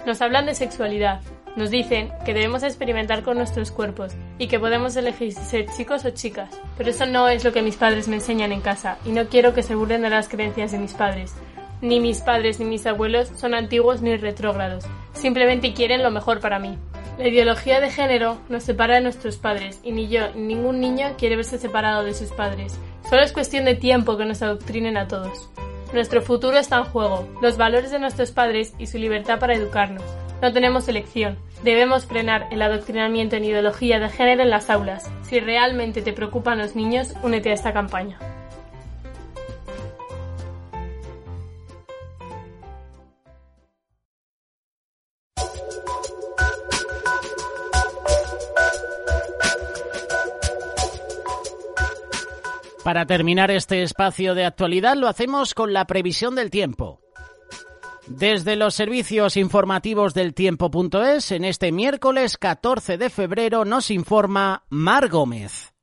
[0.06, 1.20] Nos hablan de sexualidad,
[1.56, 6.04] nos dicen que debemos experimentar con nuestros cuerpos y que podemos elegir si ser chicos
[6.04, 6.50] o chicas.
[6.76, 9.54] Pero eso no es lo que mis padres me enseñan en casa y no quiero
[9.54, 11.34] que se burlen de las creencias de mis padres.
[11.80, 16.58] Ni mis padres ni mis abuelos son antiguos ni retrógrados, simplemente quieren lo mejor para
[16.58, 16.78] mí.
[17.18, 21.14] La ideología de género nos separa de nuestros padres y ni yo ni ningún niño
[21.16, 22.78] quiere verse separado de sus padres.
[23.08, 25.48] Solo es cuestión de tiempo que nos adoctrinen a todos.
[25.92, 30.02] Nuestro futuro está en juego, los valores de nuestros padres y su libertad para educarnos.
[30.44, 31.38] No tenemos elección.
[31.62, 35.10] Debemos frenar el adoctrinamiento en ideología de género en las aulas.
[35.22, 38.18] Si realmente te preocupan los niños, únete a esta campaña.
[52.84, 57.03] Para terminar este espacio de actualidad lo hacemos con la previsión del tiempo.
[58.06, 65.08] Desde los servicios informativos del tiempo.es, en este miércoles 14 de febrero nos informa Mar
[65.08, 65.73] Gómez.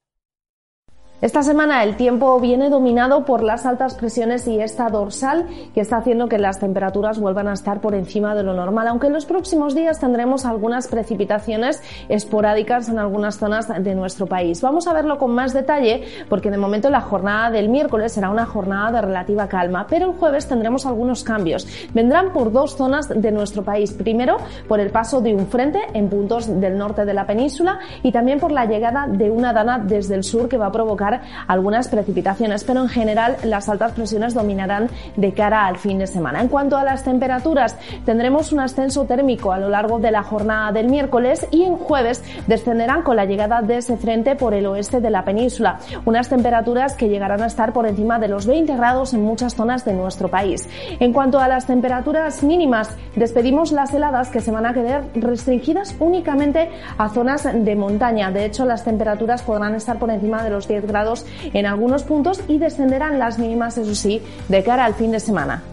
[1.22, 5.46] Esta semana el tiempo viene dominado por las altas presiones y esta dorsal
[5.76, 9.06] que está haciendo que las temperaturas vuelvan a estar por encima de lo normal, aunque
[9.06, 14.64] en los próximos días tendremos algunas precipitaciones esporádicas en algunas zonas de nuestro país.
[14.64, 18.48] Vamos a verlo con más detalle porque de momento la jornada del miércoles será una
[18.48, 21.68] jornada de relativa calma, pero el jueves tendremos algunos cambios.
[21.94, 23.94] Vendrán por dos zonas de nuestro país.
[23.94, 28.12] Primero, por el paso de un frente en puntos del norte de la península y
[28.12, 31.22] también por la llegada de una dana desde el sur que va a provocar dejar
[31.47, 36.41] algunas precipitaciones, pero en general las altas presiones dominarán de cara al fin de semana.
[36.41, 40.72] En cuanto a las temperaturas, tendremos un ascenso térmico a lo largo de la jornada
[40.72, 45.01] del miércoles y en jueves descenderán con la llegada de ese frente por el oeste
[45.01, 45.80] de la península.
[46.05, 49.86] Unas temperaturas que llegarán a estar por encima de los 20 grados en muchas zonas
[49.86, 50.68] de nuestro país.
[50.99, 55.95] En cuanto a las temperaturas mínimas, despedimos las heladas que se van a quedar restringidas
[55.99, 58.32] únicamente a zonas de montaña.
[58.32, 61.01] De hecho, las temperaturas podrán estar por encima de los 10 grados
[61.54, 65.64] en algunos puntos y descenderán las mínimas, eso sí, de cara al fin de semana.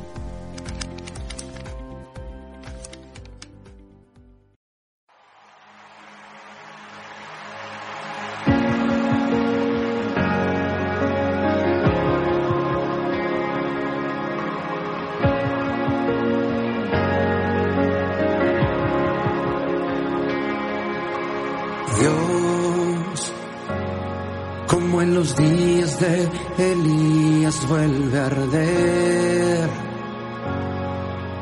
[26.59, 29.69] Elías vuelve a arder,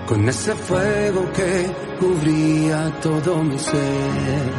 [0.07, 4.53] con ese fuego que cubría todo mi ser,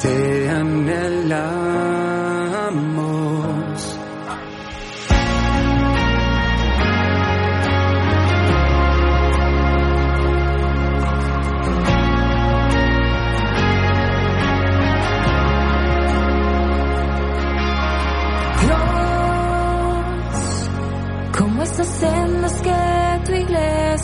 [0.00, 2.11] te anhelamos.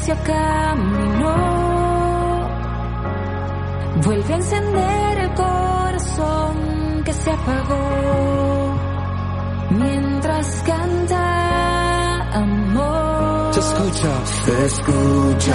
[0.09, 1.37] Iglesia caminó,
[4.05, 8.75] vuelve a encender el corazón que se apagó
[9.71, 11.15] mientras cantamos.
[13.55, 15.55] Se escucha, se escucha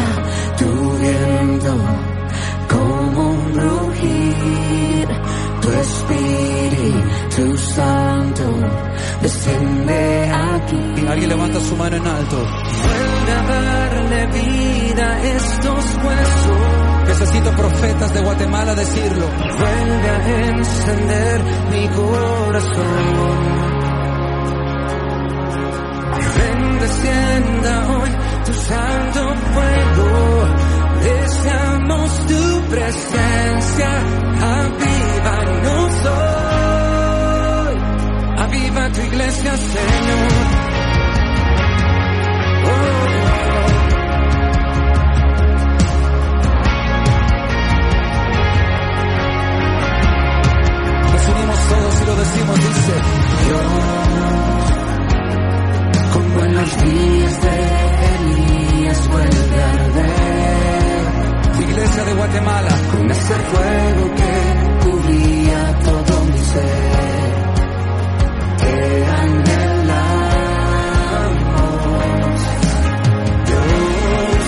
[0.57, 0.65] tu
[0.99, 1.75] viento
[2.69, 5.07] como un rugir,
[5.61, 8.43] tu Espíritu Santo
[9.21, 11.07] desciende aquí.
[11.07, 12.37] Alguien levanta su mano en alto.
[12.37, 13.43] Vuelve a
[14.23, 17.07] darle vida a estos huesos.
[17.07, 19.27] Necesito profetas de Guatemala decirlo.
[19.27, 22.83] Vuelve a encender mi corazón.
[26.37, 28.09] Ven, descienda hoy
[28.45, 30.47] tu santo fuego.
[31.03, 33.89] Deseamos tu presencia.
[34.55, 37.75] Avívanos hoy.
[38.37, 40.62] Aviva tu iglesia, Señor.
[52.05, 52.93] Lo decimos, dice.
[56.13, 57.55] Como en los días de
[58.15, 60.13] Elías vuelve a arder.
[61.69, 62.69] Iglesia de Guatemala.
[62.91, 64.33] Con ese fuego que
[64.83, 67.33] cubría todo mi ser.
[68.59, 69.53] Te anhelamos.
[73.47, 74.45] Dios.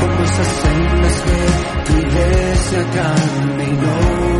[0.00, 1.38] Como esas sendas que
[1.84, 4.39] tu iglesia caminó.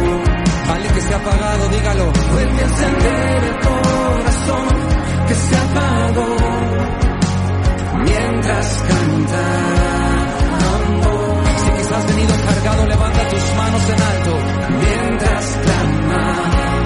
[1.11, 2.13] Se apagado, dígalo.
[2.33, 4.69] Vuelve a encender el corazón
[5.27, 6.37] que se apagó
[8.05, 9.41] mientras cantamos.
[11.65, 14.39] Si quizás has venido cargado, levanta tus manos en alto.
[14.79, 16.79] Mientras clamamos,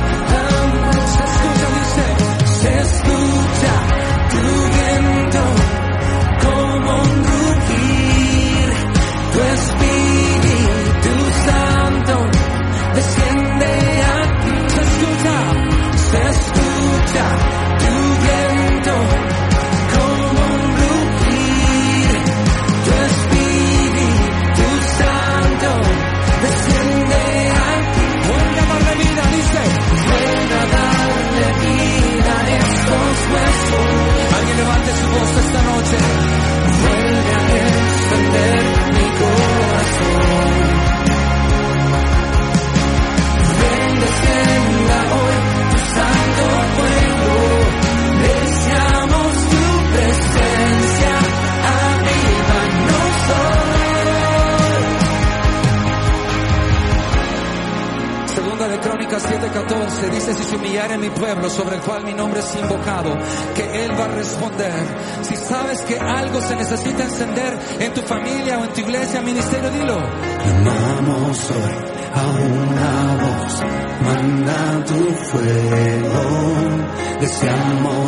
[1.13, 2.07] se escucha, dice,
[2.61, 3.75] se escucha
[4.31, 4.64] tu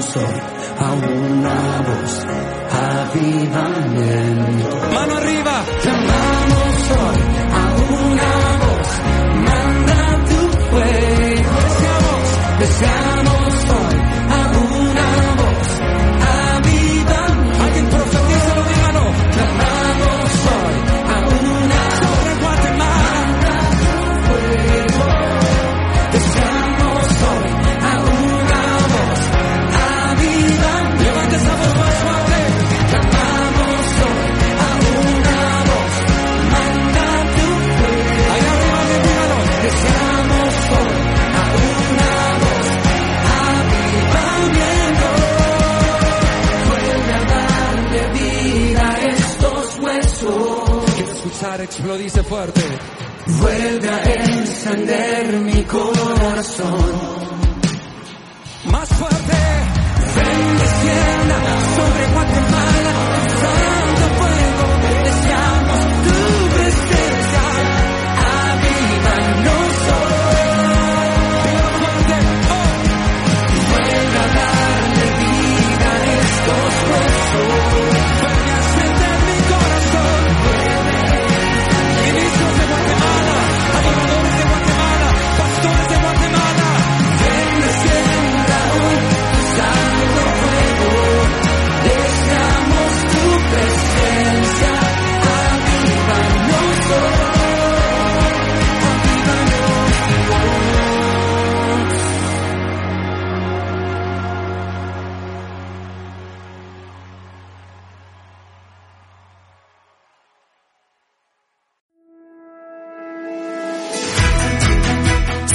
[0.07, 0.41] Deseamos hoy
[0.79, 2.26] a una voz,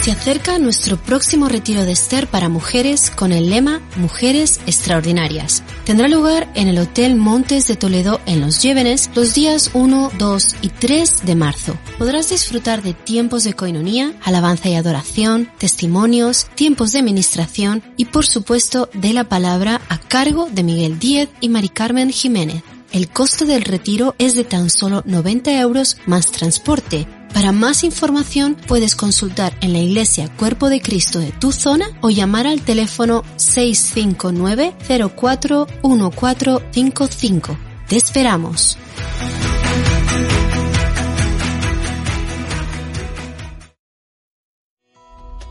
[0.01, 5.61] Se acerca nuestro próximo retiro de Esther para mujeres con el lema Mujeres Extraordinarias.
[5.85, 10.55] Tendrá lugar en el Hotel Montes de Toledo en Los Llévenes los días 1, 2
[10.63, 11.77] y 3 de marzo.
[11.99, 18.25] Podrás disfrutar de tiempos de coinonía, alabanza y adoración, testimonios, tiempos de ministración y por
[18.25, 22.63] supuesto de la palabra a cargo de Miguel Díez y Mari Carmen Jiménez.
[22.91, 27.07] El costo del retiro es de tan solo 90 euros más transporte.
[27.33, 32.09] Para más información puedes consultar en la Iglesia Cuerpo de Cristo de tu zona o
[32.09, 34.73] llamar al teléfono 659
[35.15, 37.57] 04 1455.
[37.87, 38.77] Te esperamos.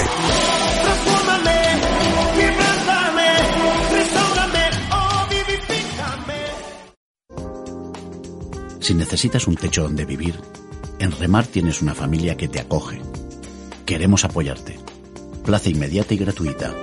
[8.80, 10.38] Si necesitas un techo donde vivir,
[10.98, 13.00] en Remar tienes una familia que te acoge.
[13.86, 14.78] Queremos apoyarte.
[15.46, 16.74] Plaza inmediata y gratuita.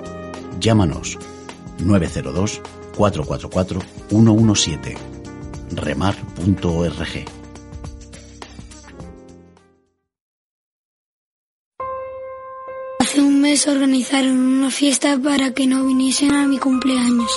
[0.60, 1.20] Llámanos
[1.78, 2.62] 902
[2.96, 3.80] 444
[4.10, 4.98] 117
[5.76, 7.45] remar.org.
[13.56, 17.32] Mes organizaron una fiesta para que no viniesen a mi cumpleaños.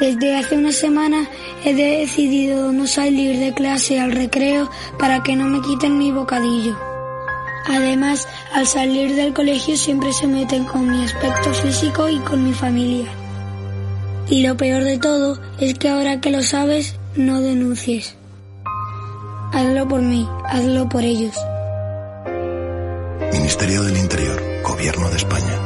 [0.00, 1.30] Desde hace una semana
[1.64, 4.68] he decidido no salir de clase al recreo
[4.98, 6.76] para que no me quiten mi bocadillo.
[7.68, 12.52] Además, al salir del colegio siempre se meten con mi aspecto físico y con mi
[12.52, 13.06] familia.
[14.28, 18.16] Y lo peor de todo es que ahora que lo sabes, no denuncies.
[19.52, 21.36] Hazlo por mí, hazlo por ellos.
[23.32, 25.58] Ministerio del Interior, Gobierno de España.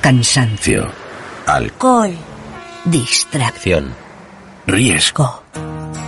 [0.00, 0.90] Cansancio.
[1.46, 2.14] Alcohol.
[2.86, 3.94] Distracción.
[4.66, 5.42] Riesgo.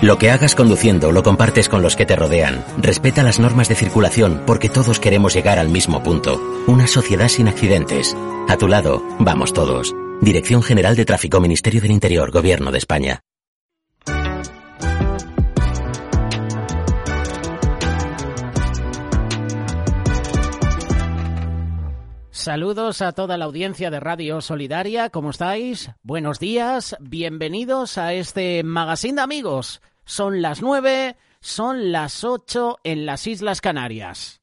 [0.01, 2.65] Lo que hagas conduciendo lo compartes con los que te rodean.
[2.79, 6.41] Respeta las normas de circulación porque todos queremos llegar al mismo punto.
[6.67, 8.17] Una sociedad sin accidentes.
[8.49, 9.95] A tu lado, vamos todos.
[10.21, 13.21] Dirección General de Tráfico, Ministerio del Interior, Gobierno de España.
[22.31, 25.91] Saludos a toda la audiencia de Radio Solidaria, ¿cómo estáis?
[26.03, 29.83] Buenos días, bienvenidos a este magazine de amigos.
[30.05, 34.41] Son las nueve, son las ocho en las Islas Canarias.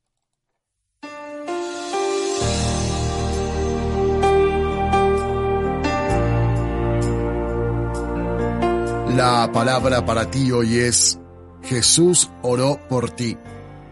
[9.16, 11.20] La palabra para ti hoy es
[11.62, 13.38] Jesús oró por ti.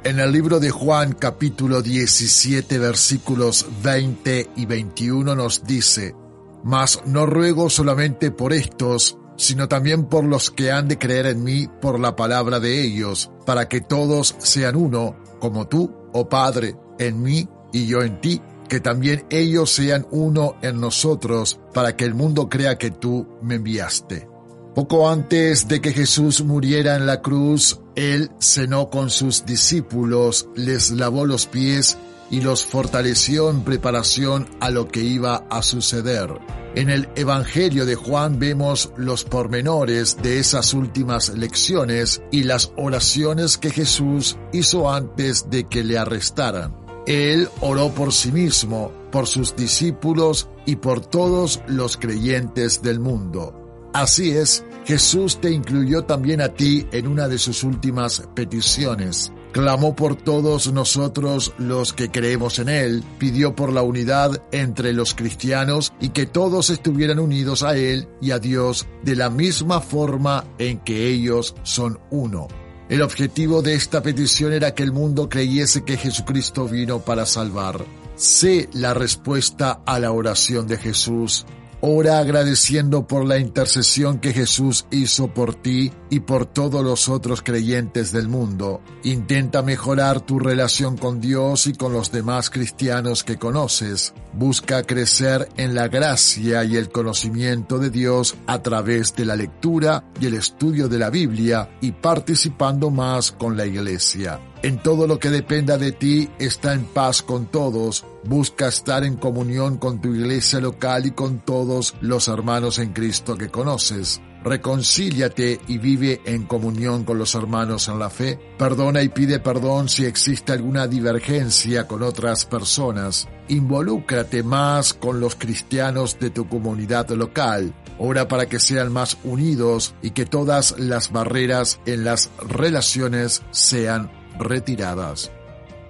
[0.03, 6.15] En el libro de Juan capítulo 17 versículos 20 y 21 nos dice,
[6.63, 11.43] Mas no ruego solamente por estos, sino también por los que han de creer en
[11.43, 16.75] mí por la palabra de ellos, para que todos sean uno, como tú, oh Padre,
[16.97, 22.05] en mí y yo en ti, que también ellos sean uno en nosotros, para que
[22.05, 24.30] el mundo crea que tú me enviaste.
[24.75, 30.91] Poco antes de que Jesús muriera en la cruz, Él cenó con sus discípulos, les
[30.91, 31.97] lavó los pies
[32.29, 36.29] y los fortaleció en preparación a lo que iba a suceder.
[36.73, 43.57] En el Evangelio de Juan vemos los pormenores de esas últimas lecciones y las oraciones
[43.57, 46.77] que Jesús hizo antes de que le arrestaran.
[47.05, 53.60] Él oró por sí mismo, por sus discípulos y por todos los creyentes del mundo.
[53.93, 59.31] Así es, Jesús te incluyó también a ti en una de sus últimas peticiones.
[59.51, 65.13] Clamó por todos nosotros los que creemos en Él, pidió por la unidad entre los
[65.13, 70.45] cristianos y que todos estuvieran unidos a Él y a Dios de la misma forma
[70.57, 72.47] en que ellos son uno.
[72.87, 77.83] El objetivo de esta petición era que el mundo creyese que Jesucristo vino para salvar.
[78.15, 81.45] Sé la respuesta a la oración de Jesús
[81.83, 87.41] Ora agradeciendo por la intercesión que Jesús hizo por ti y por todos los otros
[87.41, 88.81] creyentes del mundo.
[89.03, 94.13] Intenta mejorar tu relación con Dios y con los demás cristianos que conoces.
[94.31, 100.03] Busca crecer en la gracia y el conocimiento de Dios a través de la lectura
[100.19, 104.39] y el estudio de la Biblia y participando más con la iglesia.
[104.63, 108.05] En todo lo que dependa de ti, está en paz con todos.
[108.23, 113.35] Busca estar en comunión con tu iglesia local y con todos los hermanos en Cristo
[113.35, 114.21] que conoces.
[114.43, 118.39] Reconcíliate y vive en comunión con los hermanos en la fe.
[118.59, 123.27] Perdona y pide perdón si existe alguna divergencia con otras personas.
[123.47, 127.73] Involúcrate más con los cristianos de tu comunidad local.
[127.97, 134.20] Ora para que sean más unidos y que todas las barreras en las relaciones sean
[134.41, 135.31] retiradas.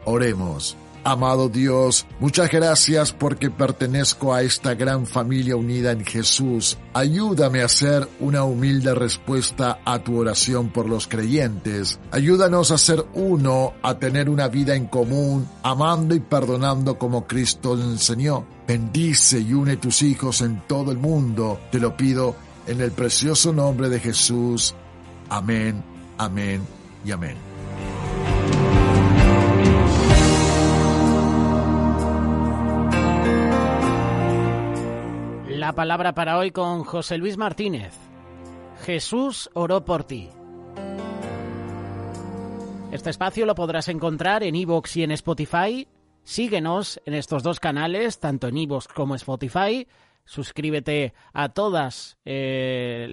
[0.05, 0.77] Oremos.
[1.03, 6.77] Amado Dios, muchas gracias porque pertenezco a esta gran familia unida en Jesús.
[6.93, 11.99] Ayúdame a hacer una humilde respuesta a tu oración por los creyentes.
[12.11, 17.73] Ayúdanos a ser uno, a tener una vida en común, amando y perdonando como Cristo
[17.73, 18.45] enseñó.
[18.67, 21.59] Bendice y une tus hijos en todo el mundo.
[21.71, 22.35] Te lo pido
[22.67, 24.75] en el precioso nombre de Jesús.
[25.29, 25.83] Amén,
[26.19, 26.61] amén
[27.03, 27.50] y amén.
[35.71, 37.93] La palabra para hoy con José Luis Martínez.
[38.81, 40.27] Jesús oró por ti.
[42.91, 45.87] Este espacio lo podrás encontrar en iVoox y en Spotify.
[46.23, 49.87] Síguenos en estos dos canales, tanto en iVoox como Spotify.
[50.25, 53.07] Suscríbete a todas eh,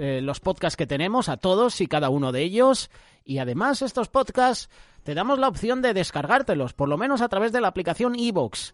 [0.00, 2.90] eh, los podcasts que tenemos, a todos y cada uno de ellos.
[3.22, 4.70] Y además estos podcasts
[5.02, 8.72] te damos la opción de descargártelos, por lo menos a través de la aplicación iVoox.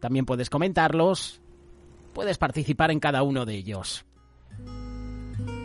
[0.00, 1.40] También puedes comentarlos,
[2.18, 4.04] puedes participar en cada uno de ellos.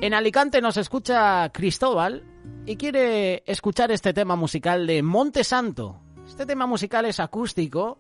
[0.02, 2.24] En Alicante nos escucha Cristóbal
[2.68, 6.00] y quiere escuchar este tema musical de Monte Santo.
[6.28, 7.98] Este tema musical es acústico.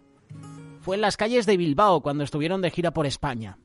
[0.81, 3.57] Fue en las calles de Bilbao cuando estuvieron de gira por España.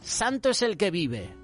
[0.00, 1.43] Santo es el que vive.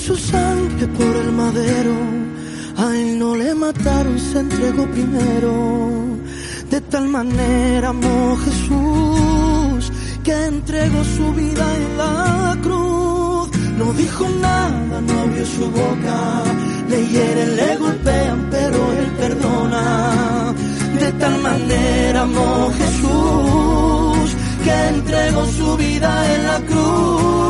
[0.00, 1.94] Su sangre por el madero,
[2.76, 5.52] a él no le mataron, se entregó primero.
[6.70, 9.92] De tal manera amó Jesús
[10.24, 13.50] que entregó su vida en la cruz.
[13.78, 16.18] No dijo nada, no abrió su boca.
[16.88, 20.54] Le hieren, le golpean, pero él perdona.
[20.98, 27.49] De tal manera amó Jesús que entregó su vida en la cruz.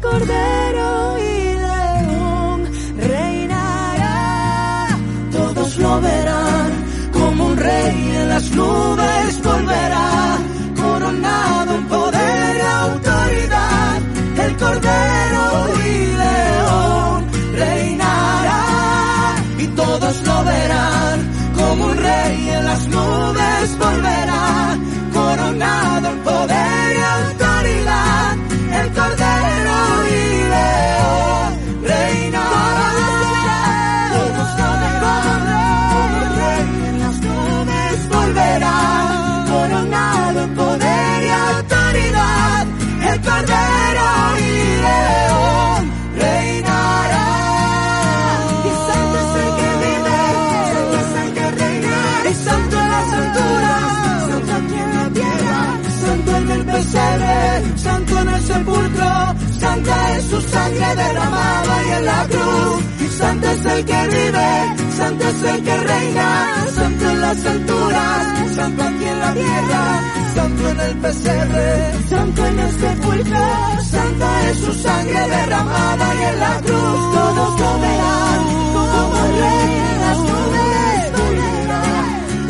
[0.00, 4.88] Cordero y león reinará.
[5.32, 6.72] Todos lo verán
[7.12, 10.38] como un rey en las nubes volverá,
[10.80, 14.00] coronado en poder y autoridad,
[14.44, 15.44] el cordero
[15.86, 18.62] y león reinará.
[19.58, 21.29] Y todos lo verán
[43.22, 44.08] cordero
[44.38, 44.50] y
[44.86, 45.80] león
[46.16, 47.28] reinará.
[48.64, 50.18] Y santo es el que vive,
[50.72, 51.96] santo es el que reina,
[52.30, 53.82] y santo en las alturas,
[54.28, 55.60] santo aquí en la tierra,
[56.00, 59.12] santo en el pesebre, santo en el sepulcro,
[59.58, 62.84] santa es su sangre derramada y en la cruz.
[63.00, 64.50] Y santo es el que vive,
[65.10, 70.02] santo es el que reina, santo en las alturas, santo aquí en la tierra,
[70.34, 76.40] santo en el pesebre, santo en el sepulcro, santa es su sangre derramada y en
[76.40, 77.12] la cruz.
[77.16, 78.44] Todos lo verán
[78.94, 81.82] como rey en las nubes volverá,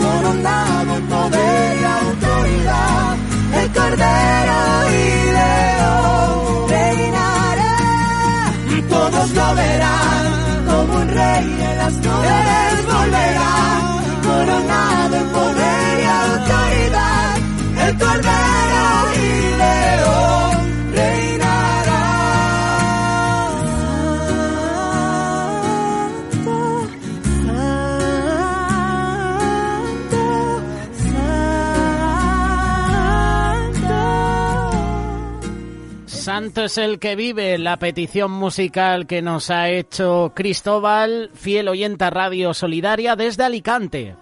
[0.02, 3.16] coronado poder y autoridad,
[3.54, 5.09] el cordero y
[36.50, 42.02] Santo es el que vive, la petición musical que nos ha hecho Cristóbal, fiel oyente
[42.02, 44.16] a Radio Solidaria desde Alicante.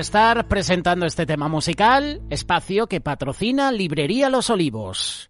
[0.07, 5.29] Holy Star presentando este tema musical, espacio que patrocina Librería Los Olivos.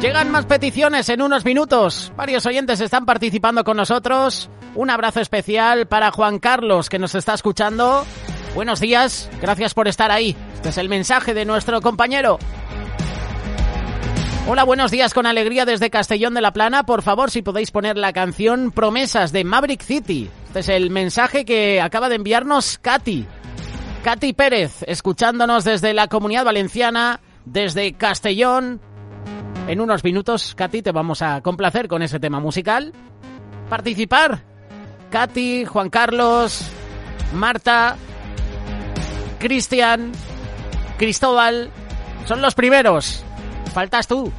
[0.00, 2.10] Llegan más peticiones en unos minutos.
[2.16, 4.48] Varios oyentes están participando con nosotros.
[4.74, 8.06] Un abrazo especial para Juan Carlos que nos está escuchando.
[8.54, 10.34] Buenos días, gracias por estar ahí.
[10.54, 12.38] Este es el mensaje de nuestro compañero.
[14.48, 16.84] Hola, buenos días con alegría desde Castellón de la Plana.
[16.84, 20.30] Por favor, si podéis poner la canción Promesas de Maverick City.
[20.50, 23.24] Este es el mensaje que acaba de enviarnos Katy.
[24.02, 28.80] Katy Pérez, escuchándonos desde la Comunidad Valenciana, desde Castellón.
[29.68, 32.92] En unos minutos, Katy, te vamos a complacer con ese tema musical.
[33.68, 34.42] Participar.
[35.10, 36.68] Katy, Juan Carlos,
[37.32, 37.96] Marta,
[39.38, 40.10] Cristian,
[40.98, 41.70] Cristóbal.
[42.26, 43.22] Son los primeros.
[43.72, 44.32] Faltas tú.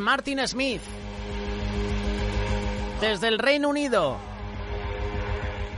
[0.00, 0.82] Martin Smith.
[3.00, 4.16] Desde el Reino Unido,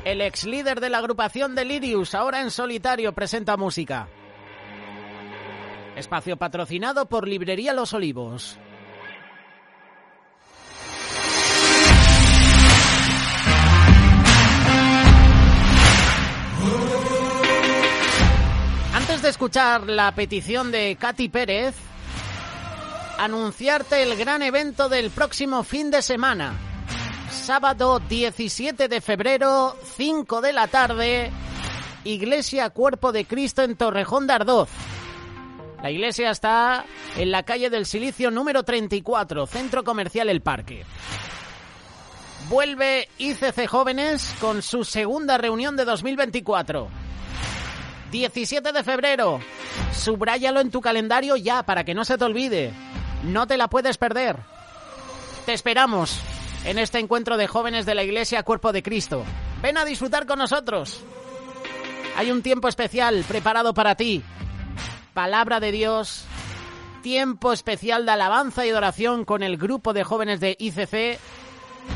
[0.05, 4.09] el ex líder de la agrupación Delirious, ahora en solitario, presenta música.
[5.97, 8.59] Espacio patrocinado por Librería Los Olivos.
[18.95, 21.88] Antes de escuchar la petición de Katy Pérez,
[23.19, 26.55] anunciarte el gran evento del próximo fin de semana.
[27.31, 31.31] Sábado 17 de febrero, 5 de la tarde,
[32.05, 34.69] Iglesia Cuerpo de Cristo en Torrejón de Ardoz.
[35.83, 36.85] La iglesia está
[37.17, 40.85] en la calle del Silicio número 34, Centro Comercial El Parque.
[42.49, 46.89] Vuelve ICC Jóvenes con su segunda reunión de 2024.
[48.11, 49.41] 17 de febrero.
[49.93, 52.73] Subráyalo en tu calendario ya para que no se te olvide.
[53.25, 54.37] No te la puedes perder.
[55.47, 56.21] Te esperamos
[56.65, 59.25] en este encuentro de jóvenes de la Iglesia Cuerpo de Cristo.
[59.63, 61.03] Ven a disfrutar con nosotros.
[62.17, 64.23] Hay un tiempo especial preparado para ti.
[65.15, 66.25] Palabra de Dios.
[67.03, 71.19] Tiempo especial de alabanza y de oración con el grupo de jóvenes de ICC.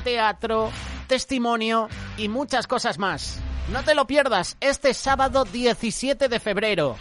[0.04, 0.70] Teatro,
[1.06, 3.40] testimonio y muchas cosas más.
[3.70, 6.96] No te lo pierdas este sábado 17 de febrero.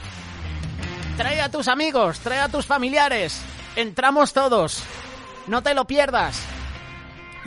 [1.17, 3.41] Trae a tus amigos, trae a tus familiares.
[3.75, 4.83] Entramos todos.
[5.47, 6.41] No te lo pierdas.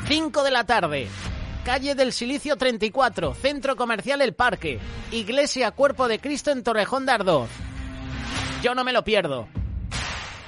[0.07, 1.09] 5 de la tarde.
[1.65, 4.81] Calle del Silicio 34, Centro Comercial El Parque.
[5.13, 7.49] Iglesia Cuerpo de Cristo en Torrejón de.
[8.63, 9.49] Yo no me lo pierdo.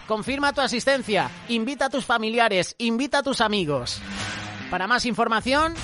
[0.07, 4.01] Confirma tu asistencia, invita a tus familiares, invita a tus amigos.
[4.70, 5.74] Para más información,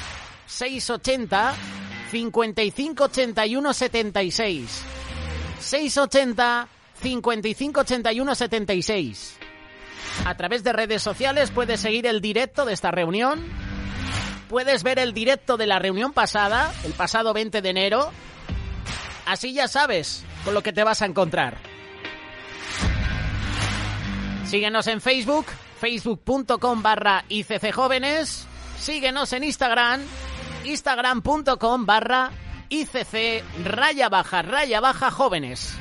[0.47, 1.55] 680
[2.11, 4.83] 55 81 76.
[5.61, 6.69] 680
[7.01, 9.42] 55 81 76.
[10.25, 13.45] A través de redes sociales puedes seguir el directo de esta reunión.
[14.49, 18.13] Puedes ver el directo de la reunión pasada, el pasado 20 de enero.
[19.27, 21.57] Así ya sabes con lo que te vas a encontrar.
[24.47, 25.47] Síguenos en Facebook,
[25.81, 28.47] facebook.com barra ICCJóvenes.
[28.79, 30.03] Síguenos en Instagram,
[30.65, 32.31] instagram.com barra
[32.69, 35.75] ICC raya baja, raya baja jóvenes.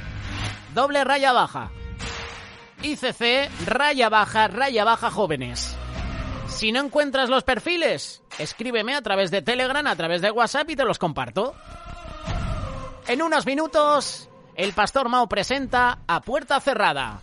[0.74, 1.72] Doble raya baja.
[2.84, 5.76] ICC raya baja, raya baja jóvenes.
[6.48, 10.76] Si no encuentras los perfiles, escríbeme a través de Telegram, a través de WhatsApp y
[10.76, 11.56] te los comparto.
[13.08, 17.22] En unos minutos, el Pastor Mao presenta a puerta cerrada.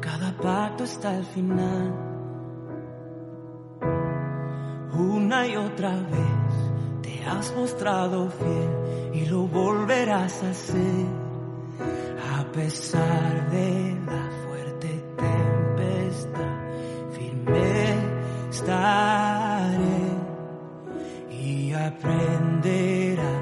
[0.00, 1.92] Cada pacto hasta el final.
[4.94, 11.06] Una y otra vez te has mostrado fiel y lo volverás a hacer
[12.38, 16.58] a pesar de la fuerte tempestad.
[17.12, 17.94] Firme
[18.48, 20.02] estaré
[21.30, 23.32] y aprenderá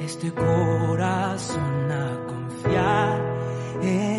[0.00, 3.28] este corazón a confiar
[3.82, 4.17] en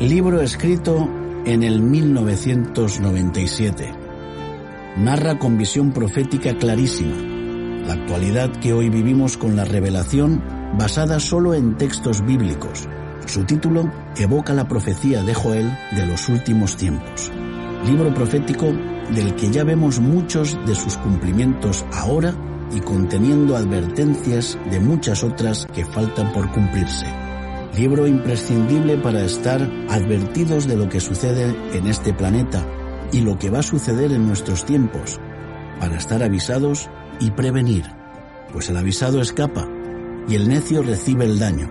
[0.00, 1.08] Libro escrito
[1.44, 3.92] en el 1997.
[4.98, 7.16] Narra con visión profética clarísima
[7.84, 10.40] la actualidad que hoy vivimos con la revelación
[10.78, 12.88] basada solo en textos bíblicos,
[13.26, 17.32] Su título evoca la profecía de Joel de los últimos tiempos,
[17.84, 22.36] libro profético del que ya vemos muchos de sus cumplimientos ahora
[22.70, 27.17] y conteniendo advertencias de muchas otras que faltan por cumplirse.
[27.76, 32.66] Libro imprescindible para estar advertidos de lo que sucede en este planeta
[33.12, 35.20] y lo que va a suceder en nuestros tiempos,
[35.78, 36.90] para estar avisados
[37.20, 37.84] y prevenir,
[38.52, 39.68] pues el avisado escapa
[40.28, 41.68] y el necio recibe el daño.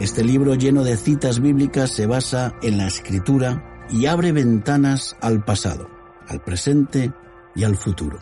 [0.00, 5.44] Este libro lleno de citas bíblicas se basa en la escritura y abre ventanas al
[5.44, 5.90] pasado,
[6.26, 7.12] al presente
[7.54, 8.18] y al futuro,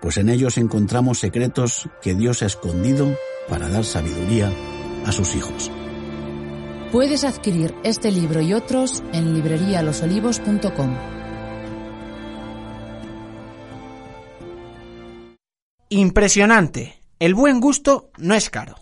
[0.00, 3.14] pues en ellos encontramos secretos que Dios ha escondido
[3.48, 4.50] para dar sabiduría
[5.06, 5.70] a sus hijos.
[6.92, 10.94] Puedes adquirir este libro y otros en librerialosolivos.com.
[15.88, 17.00] Impresionante.
[17.18, 18.74] El buen gusto no es caro.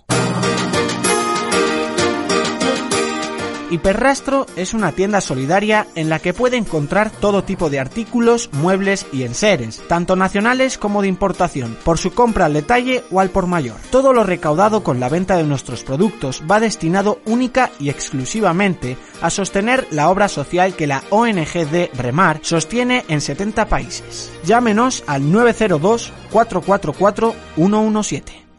[3.70, 9.06] Hiperrastro es una tienda solidaria en la que puede encontrar todo tipo de artículos, muebles
[9.12, 13.46] y enseres, tanto nacionales como de importación, por su compra al detalle o al por
[13.46, 13.76] mayor.
[13.90, 19.30] Todo lo recaudado con la venta de nuestros productos va destinado única y exclusivamente a
[19.30, 24.32] sostener la obra social que la ONG de Remar sostiene en 70 países.
[24.44, 28.49] Llámenos al 902 444 117.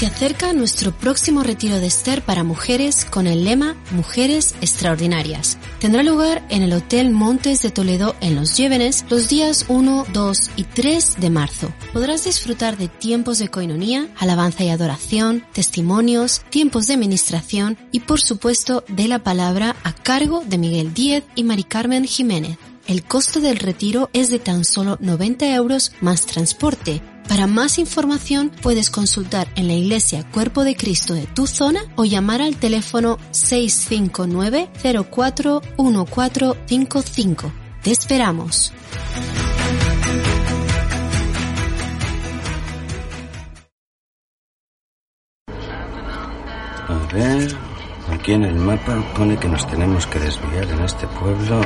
[0.00, 5.58] Se acerca nuestro próximo retiro de Esther para mujeres con el lema Mujeres Extraordinarias.
[5.78, 10.50] Tendrá lugar en el Hotel Montes de Toledo en Los Llévenes los días 1, 2
[10.56, 11.74] y 3 de marzo.
[11.92, 18.22] Podrás disfrutar de tiempos de coinonía, alabanza y adoración, testimonios, tiempos de ministración y por
[18.22, 22.56] supuesto de la palabra a cargo de Miguel Díez y Mari Carmen Jiménez.
[22.86, 27.02] El costo del retiro es de tan solo 90 euros más transporte.
[27.30, 32.04] Para más información puedes consultar en la Iglesia Cuerpo de Cristo de tu zona o
[32.04, 37.52] llamar al teléfono 659 041455.
[37.84, 38.72] Te esperamos.
[46.88, 47.54] A ver,
[48.10, 51.60] aquí en el mapa pone que nos tenemos que desviar en este pueblo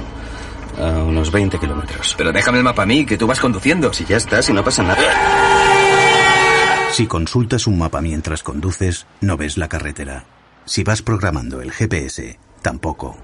[0.78, 2.14] a unos 20 kilómetros.
[2.16, 3.92] Pero déjame el mapa a mí, que tú vas conduciendo.
[3.92, 5.02] Si ya estás, si no pasa nada.
[6.92, 10.26] Si consultas un mapa mientras conduces, no ves la carretera.
[10.64, 13.16] Si vas programando el GPS, tampoco.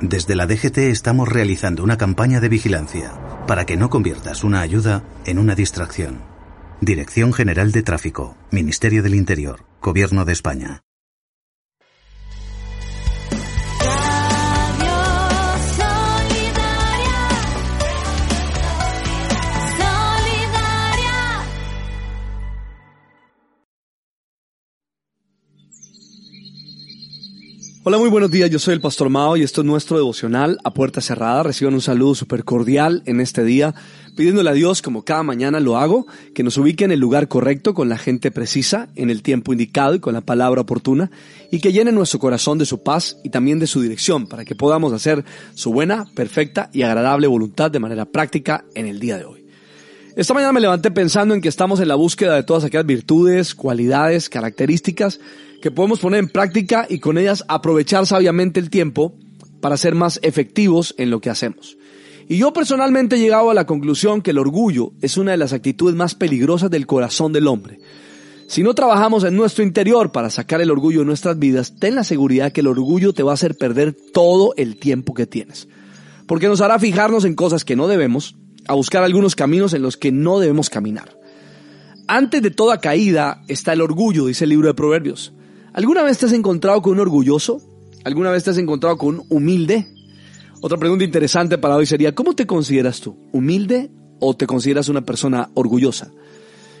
[0.00, 3.12] Desde la DGT estamos realizando una campaña de vigilancia
[3.46, 6.20] para que no conviertas una ayuda en una distracción.
[6.82, 10.82] Dirección General de Tráfico, Ministerio del Interior, Gobierno de España.
[27.88, 28.50] Hola, muy buenos días.
[28.50, 31.44] Yo soy el Pastor Mao y esto es nuestro devocional a puerta cerrada.
[31.44, 33.76] Reciban un saludo súper cordial en este día,
[34.16, 36.04] pidiéndole a Dios, como cada mañana lo hago,
[36.34, 39.94] que nos ubique en el lugar correcto, con la gente precisa, en el tiempo indicado
[39.94, 41.12] y con la palabra oportuna,
[41.52, 44.56] y que llene nuestro corazón de su paz y también de su dirección, para que
[44.56, 49.26] podamos hacer su buena, perfecta y agradable voluntad de manera práctica en el día de
[49.26, 49.46] hoy.
[50.16, 53.54] Esta mañana me levanté pensando en que estamos en la búsqueda de todas aquellas virtudes,
[53.54, 55.20] cualidades, características
[55.66, 59.14] que podemos poner en práctica y con ellas aprovechar sabiamente el tiempo
[59.60, 61.76] para ser más efectivos en lo que hacemos.
[62.28, 65.52] Y yo personalmente he llegado a la conclusión que el orgullo es una de las
[65.52, 67.80] actitudes más peligrosas del corazón del hombre.
[68.46, 72.04] Si no trabajamos en nuestro interior para sacar el orgullo de nuestras vidas, ten la
[72.04, 75.66] seguridad que el orgullo te va a hacer perder todo el tiempo que tienes.
[76.28, 78.36] Porque nos hará fijarnos en cosas que no debemos,
[78.68, 81.18] a buscar algunos caminos en los que no debemos caminar.
[82.06, 85.32] Antes de toda caída está el orgullo, dice el libro de Proverbios.
[85.76, 87.60] ¿Alguna vez te has encontrado con un orgulloso?
[88.02, 89.86] ¿Alguna vez te has encontrado con un humilde?
[90.62, 93.18] Otra pregunta interesante para hoy sería, ¿cómo te consideras tú?
[93.30, 96.10] ¿Humilde o te consideras una persona orgullosa?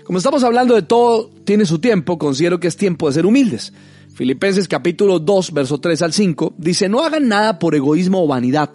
[0.04, 3.74] Como estamos hablando de todo tiene su tiempo, considero que es tiempo de ser humildes.
[4.14, 8.70] Filipenses capítulo 2, verso 3 al 5, dice, no hagan nada por egoísmo o vanidad,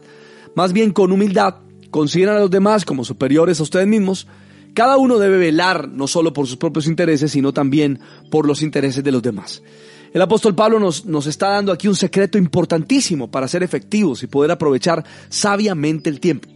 [0.55, 1.55] más bien con humildad
[1.89, 4.27] consideran a los demás como superiores a ustedes mismos,
[4.75, 7.99] cada uno debe velar no solo por sus propios intereses, sino también
[8.29, 9.63] por los intereses de los demás.
[10.13, 14.27] El apóstol Pablo nos, nos está dando aquí un secreto importantísimo para ser efectivos y
[14.27, 16.49] poder aprovechar sabiamente el tiempo.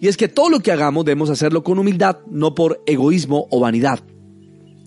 [0.00, 3.60] Y es que todo lo que hagamos debemos hacerlo con humildad, no por egoísmo o
[3.60, 4.00] vanidad.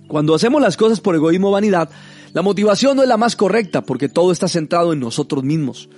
[0.08, 1.90] Cuando hacemos las cosas por egoísmo o vanidad,
[2.34, 5.90] la motivación no es la más correcta porque todo está centrado en nosotros mismos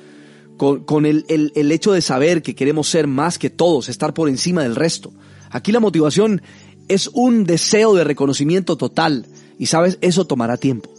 [0.57, 4.63] con, el, el, hecho de saber que queremos ser más que todos, estar por encima
[4.63, 5.13] del resto.
[5.51, 6.41] Aquí la motivación
[6.87, 9.25] es un deseo de reconocimiento total
[9.59, 10.96] Y sabes, eso tomará tiempo.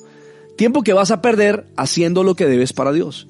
[0.58, 3.28] Tiempo que vas a perder haciendo lo que debes para Dios.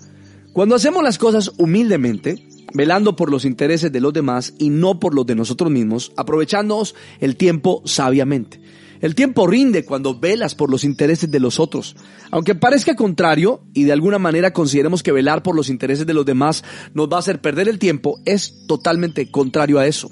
[0.54, 2.42] Cuando hacemos las cosas humildemente,
[2.72, 6.94] velando por los intereses de los demás y no por los de nosotros mismos, aprovechándonos
[7.20, 8.62] el tiempo sabiamente.
[9.02, 11.96] El tiempo rinde cuando velas por los intereses de los otros.
[12.30, 16.24] Aunque parezca contrario y de alguna manera consideremos que velar por los intereses de los
[16.24, 16.64] demás
[16.94, 20.10] nos va a hacer perder el tiempo, es totalmente contrario a eso.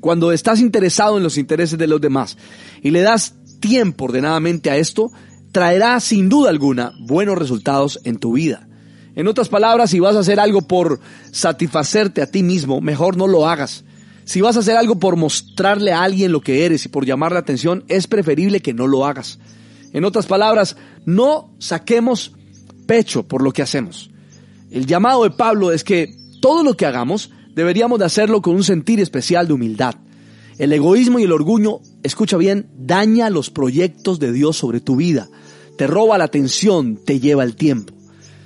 [0.00, 2.36] Cuando estás interesado en los intereses de los demás
[2.82, 5.12] y le das tiempo ordenadamente a esto,
[5.52, 8.68] traerá sin duda alguna buenos resultados en tu vida.
[9.14, 11.00] En otras palabras, si vas a hacer algo por
[11.32, 13.84] satisfacerte a ti mismo, mejor no lo hagas.
[14.24, 17.32] Si vas a hacer algo por mostrarle a alguien lo que eres y por llamar
[17.32, 19.38] la atención, es preferible que no lo hagas.
[19.92, 20.76] En otras palabras,
[21.06, 22.32] no saquemos
[22.86, 24.10] pecho por lo que hacemos.
[24.70, 28.64] El llamado de Pablo es que todo lo que hagamos deberíamos de hacerlo con un
[28.64, 29.94] sentir especial de humildad.
[30.58, 35.28] El egoísmo y el orgullo, escucha bien, daña los proyectos de Dios sobre tu vida,
[35.78, 37.94] te roba la atención, te lleva el tiempo.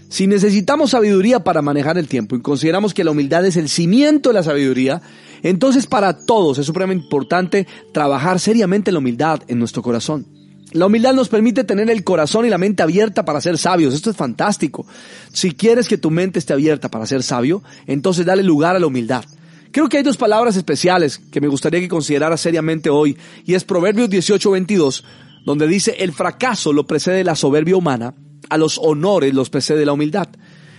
[0.09, 4.29] Si necesitamos sabiduría para manejar el tiempo y consideramos que la humildad es el cimiento
[4.29, 5.01] de la sabiduría,
[5.43, 10.27] entonces para todos es supremamente importante trabajar seriamente la humildad en nuestro corazón.
[10.73, 13.95] La humildad nos permite tener el corazón y la mente abierta para ser sabios.
[13.95, 14.87] Esto es fantástico.
[15.33, 18.87] Si quieres que tu mente esté abierta para ser sabio, entonces dale lugar a la
[18.87, 19.25] humildad.
[19.71, 23.65] Creo que hay dos palabras especiales que me gustaría que considerara seriamente hoy, y es
[23.65, 25.03] Proverbios 18:22,
[25.45, 28.15] donde dice, el fracaso lo precede la soberbia humana,
[28.49, 30.29] a los honores los precede la humildad.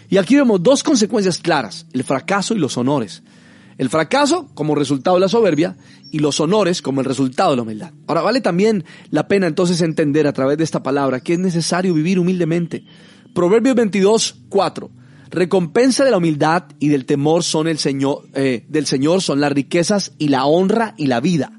[0.09, 3.23] Y aquí vemos dos consecuencias claras, el fracaso y los honores.
[3.77, 5.75] El fracaso como resultado de la soberbia
[6.11, 7.91] y los honores como el resultado de la humildad.
[8.05, 11.93] Ahora, vale también la pena entonces entender a través de esta palabra que es necesario
[11.93, 12.85] vivir humildemente.
[13.33, 14.91] Proverbios 22, 4.
[15.31, 19.51] Recompensa de la humildad y del temor son el Señor, eh, del Señor son las
[19.51, 21.51] riquezas y la honra y la vida.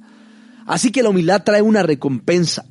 [0.66, 2.64] Así que la humildad trae una recompensa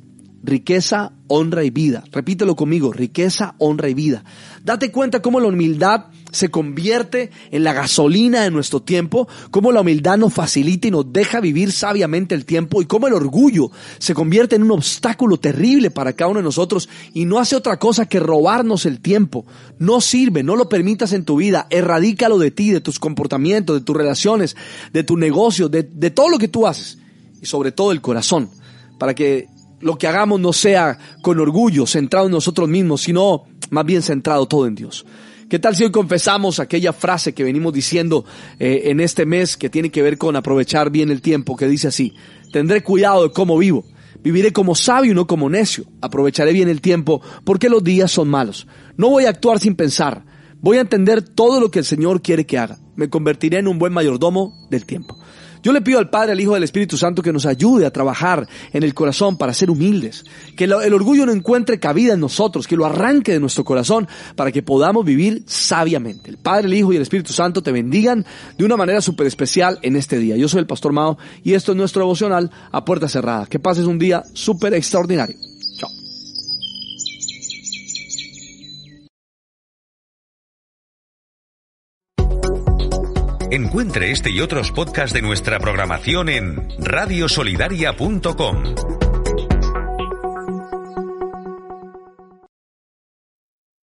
[0.44, 2.04] riqueza, honra y vida.
[2.12, 4.24] Repítelo conmigo, riqueza, honra y vida.
[4.62, 9.80] Date cuenta cómo la humildad se convierte en la gasolina de nuestro tiempo, cómo la
[9.80, 14.14] humildad nos facilita y nos deja vivir sabiamente el tiempo y cómo el orgullo se
[14.14, 18.06] convierte en un obstáculo terrible para cada uno de nosotros y no hace otra cosa
[18.06, 19.46] que robarnos el tiempo.
[19.78, 23.84] No sirve, no lo permitas en tu vida, erradícalo de ti, de tus comportamientos, de
[23.84, 24.56] tus relaciones,
[24.92, 26.98] de tu negocio, de, de todo lo que tú haces
[27.40, 28.50] y sobre todo el corazón,
[28.98, 33.84] para que lo que hagamos no sea con orgullo, centrado en nosotros mismos, sino más
[33.84, 35.04] bien centrado todo en Dios.
[35.48, 38.24] ¿Qué tal si hoy confesamos aquella frase que venimos diciendo
[38.58, 41.88] eh, en este mes que tiene que ver con aprovechar bien el tiempo, que dice
[41.88, 42.14] así,
[42.50, 43.84] tendré cuidado de cómo vivo,
[44.22, 48.28] viviré como sabio y no como necio, aprovecharé bien el tiempo porque los días son
[48.28, 50.24] malos, no voy a actuar sin pensar,
[50.60, 53.78] voy a entender todo lo que el Señor quiere que haga, me convertiré en un
[53.78, 55.18] buen mayordomo del tiempo.
[55.64, 58.46] Yo le pido al Padre, al Hijo al Espíritu Santo que nos ayude a trabajar
[58.74, 60.26] en el corazón para ser humildes,
[60.56, 64.52] que el orgullo no encuentre cabida en nosotros, que lo arranque de nuestro corazón para
[64.52, 66.28] que podamos vivir sabiamente.
[66.28, 68.26] El Padre, el Hijo y el Espíritu Santo te bendigan
[68.58, 70.36] de una manera súper especial en este día.
[70.36, 73.46] Yo soy el Pastor Mao y esto es nuestro devocional a puerta cerrada.
[73.46, 75.53] Que pases un día súper extraordinario.
[83.54, 89.13] Encuentre este y otros podcasts de nuestra programación en radiosolidaria.com.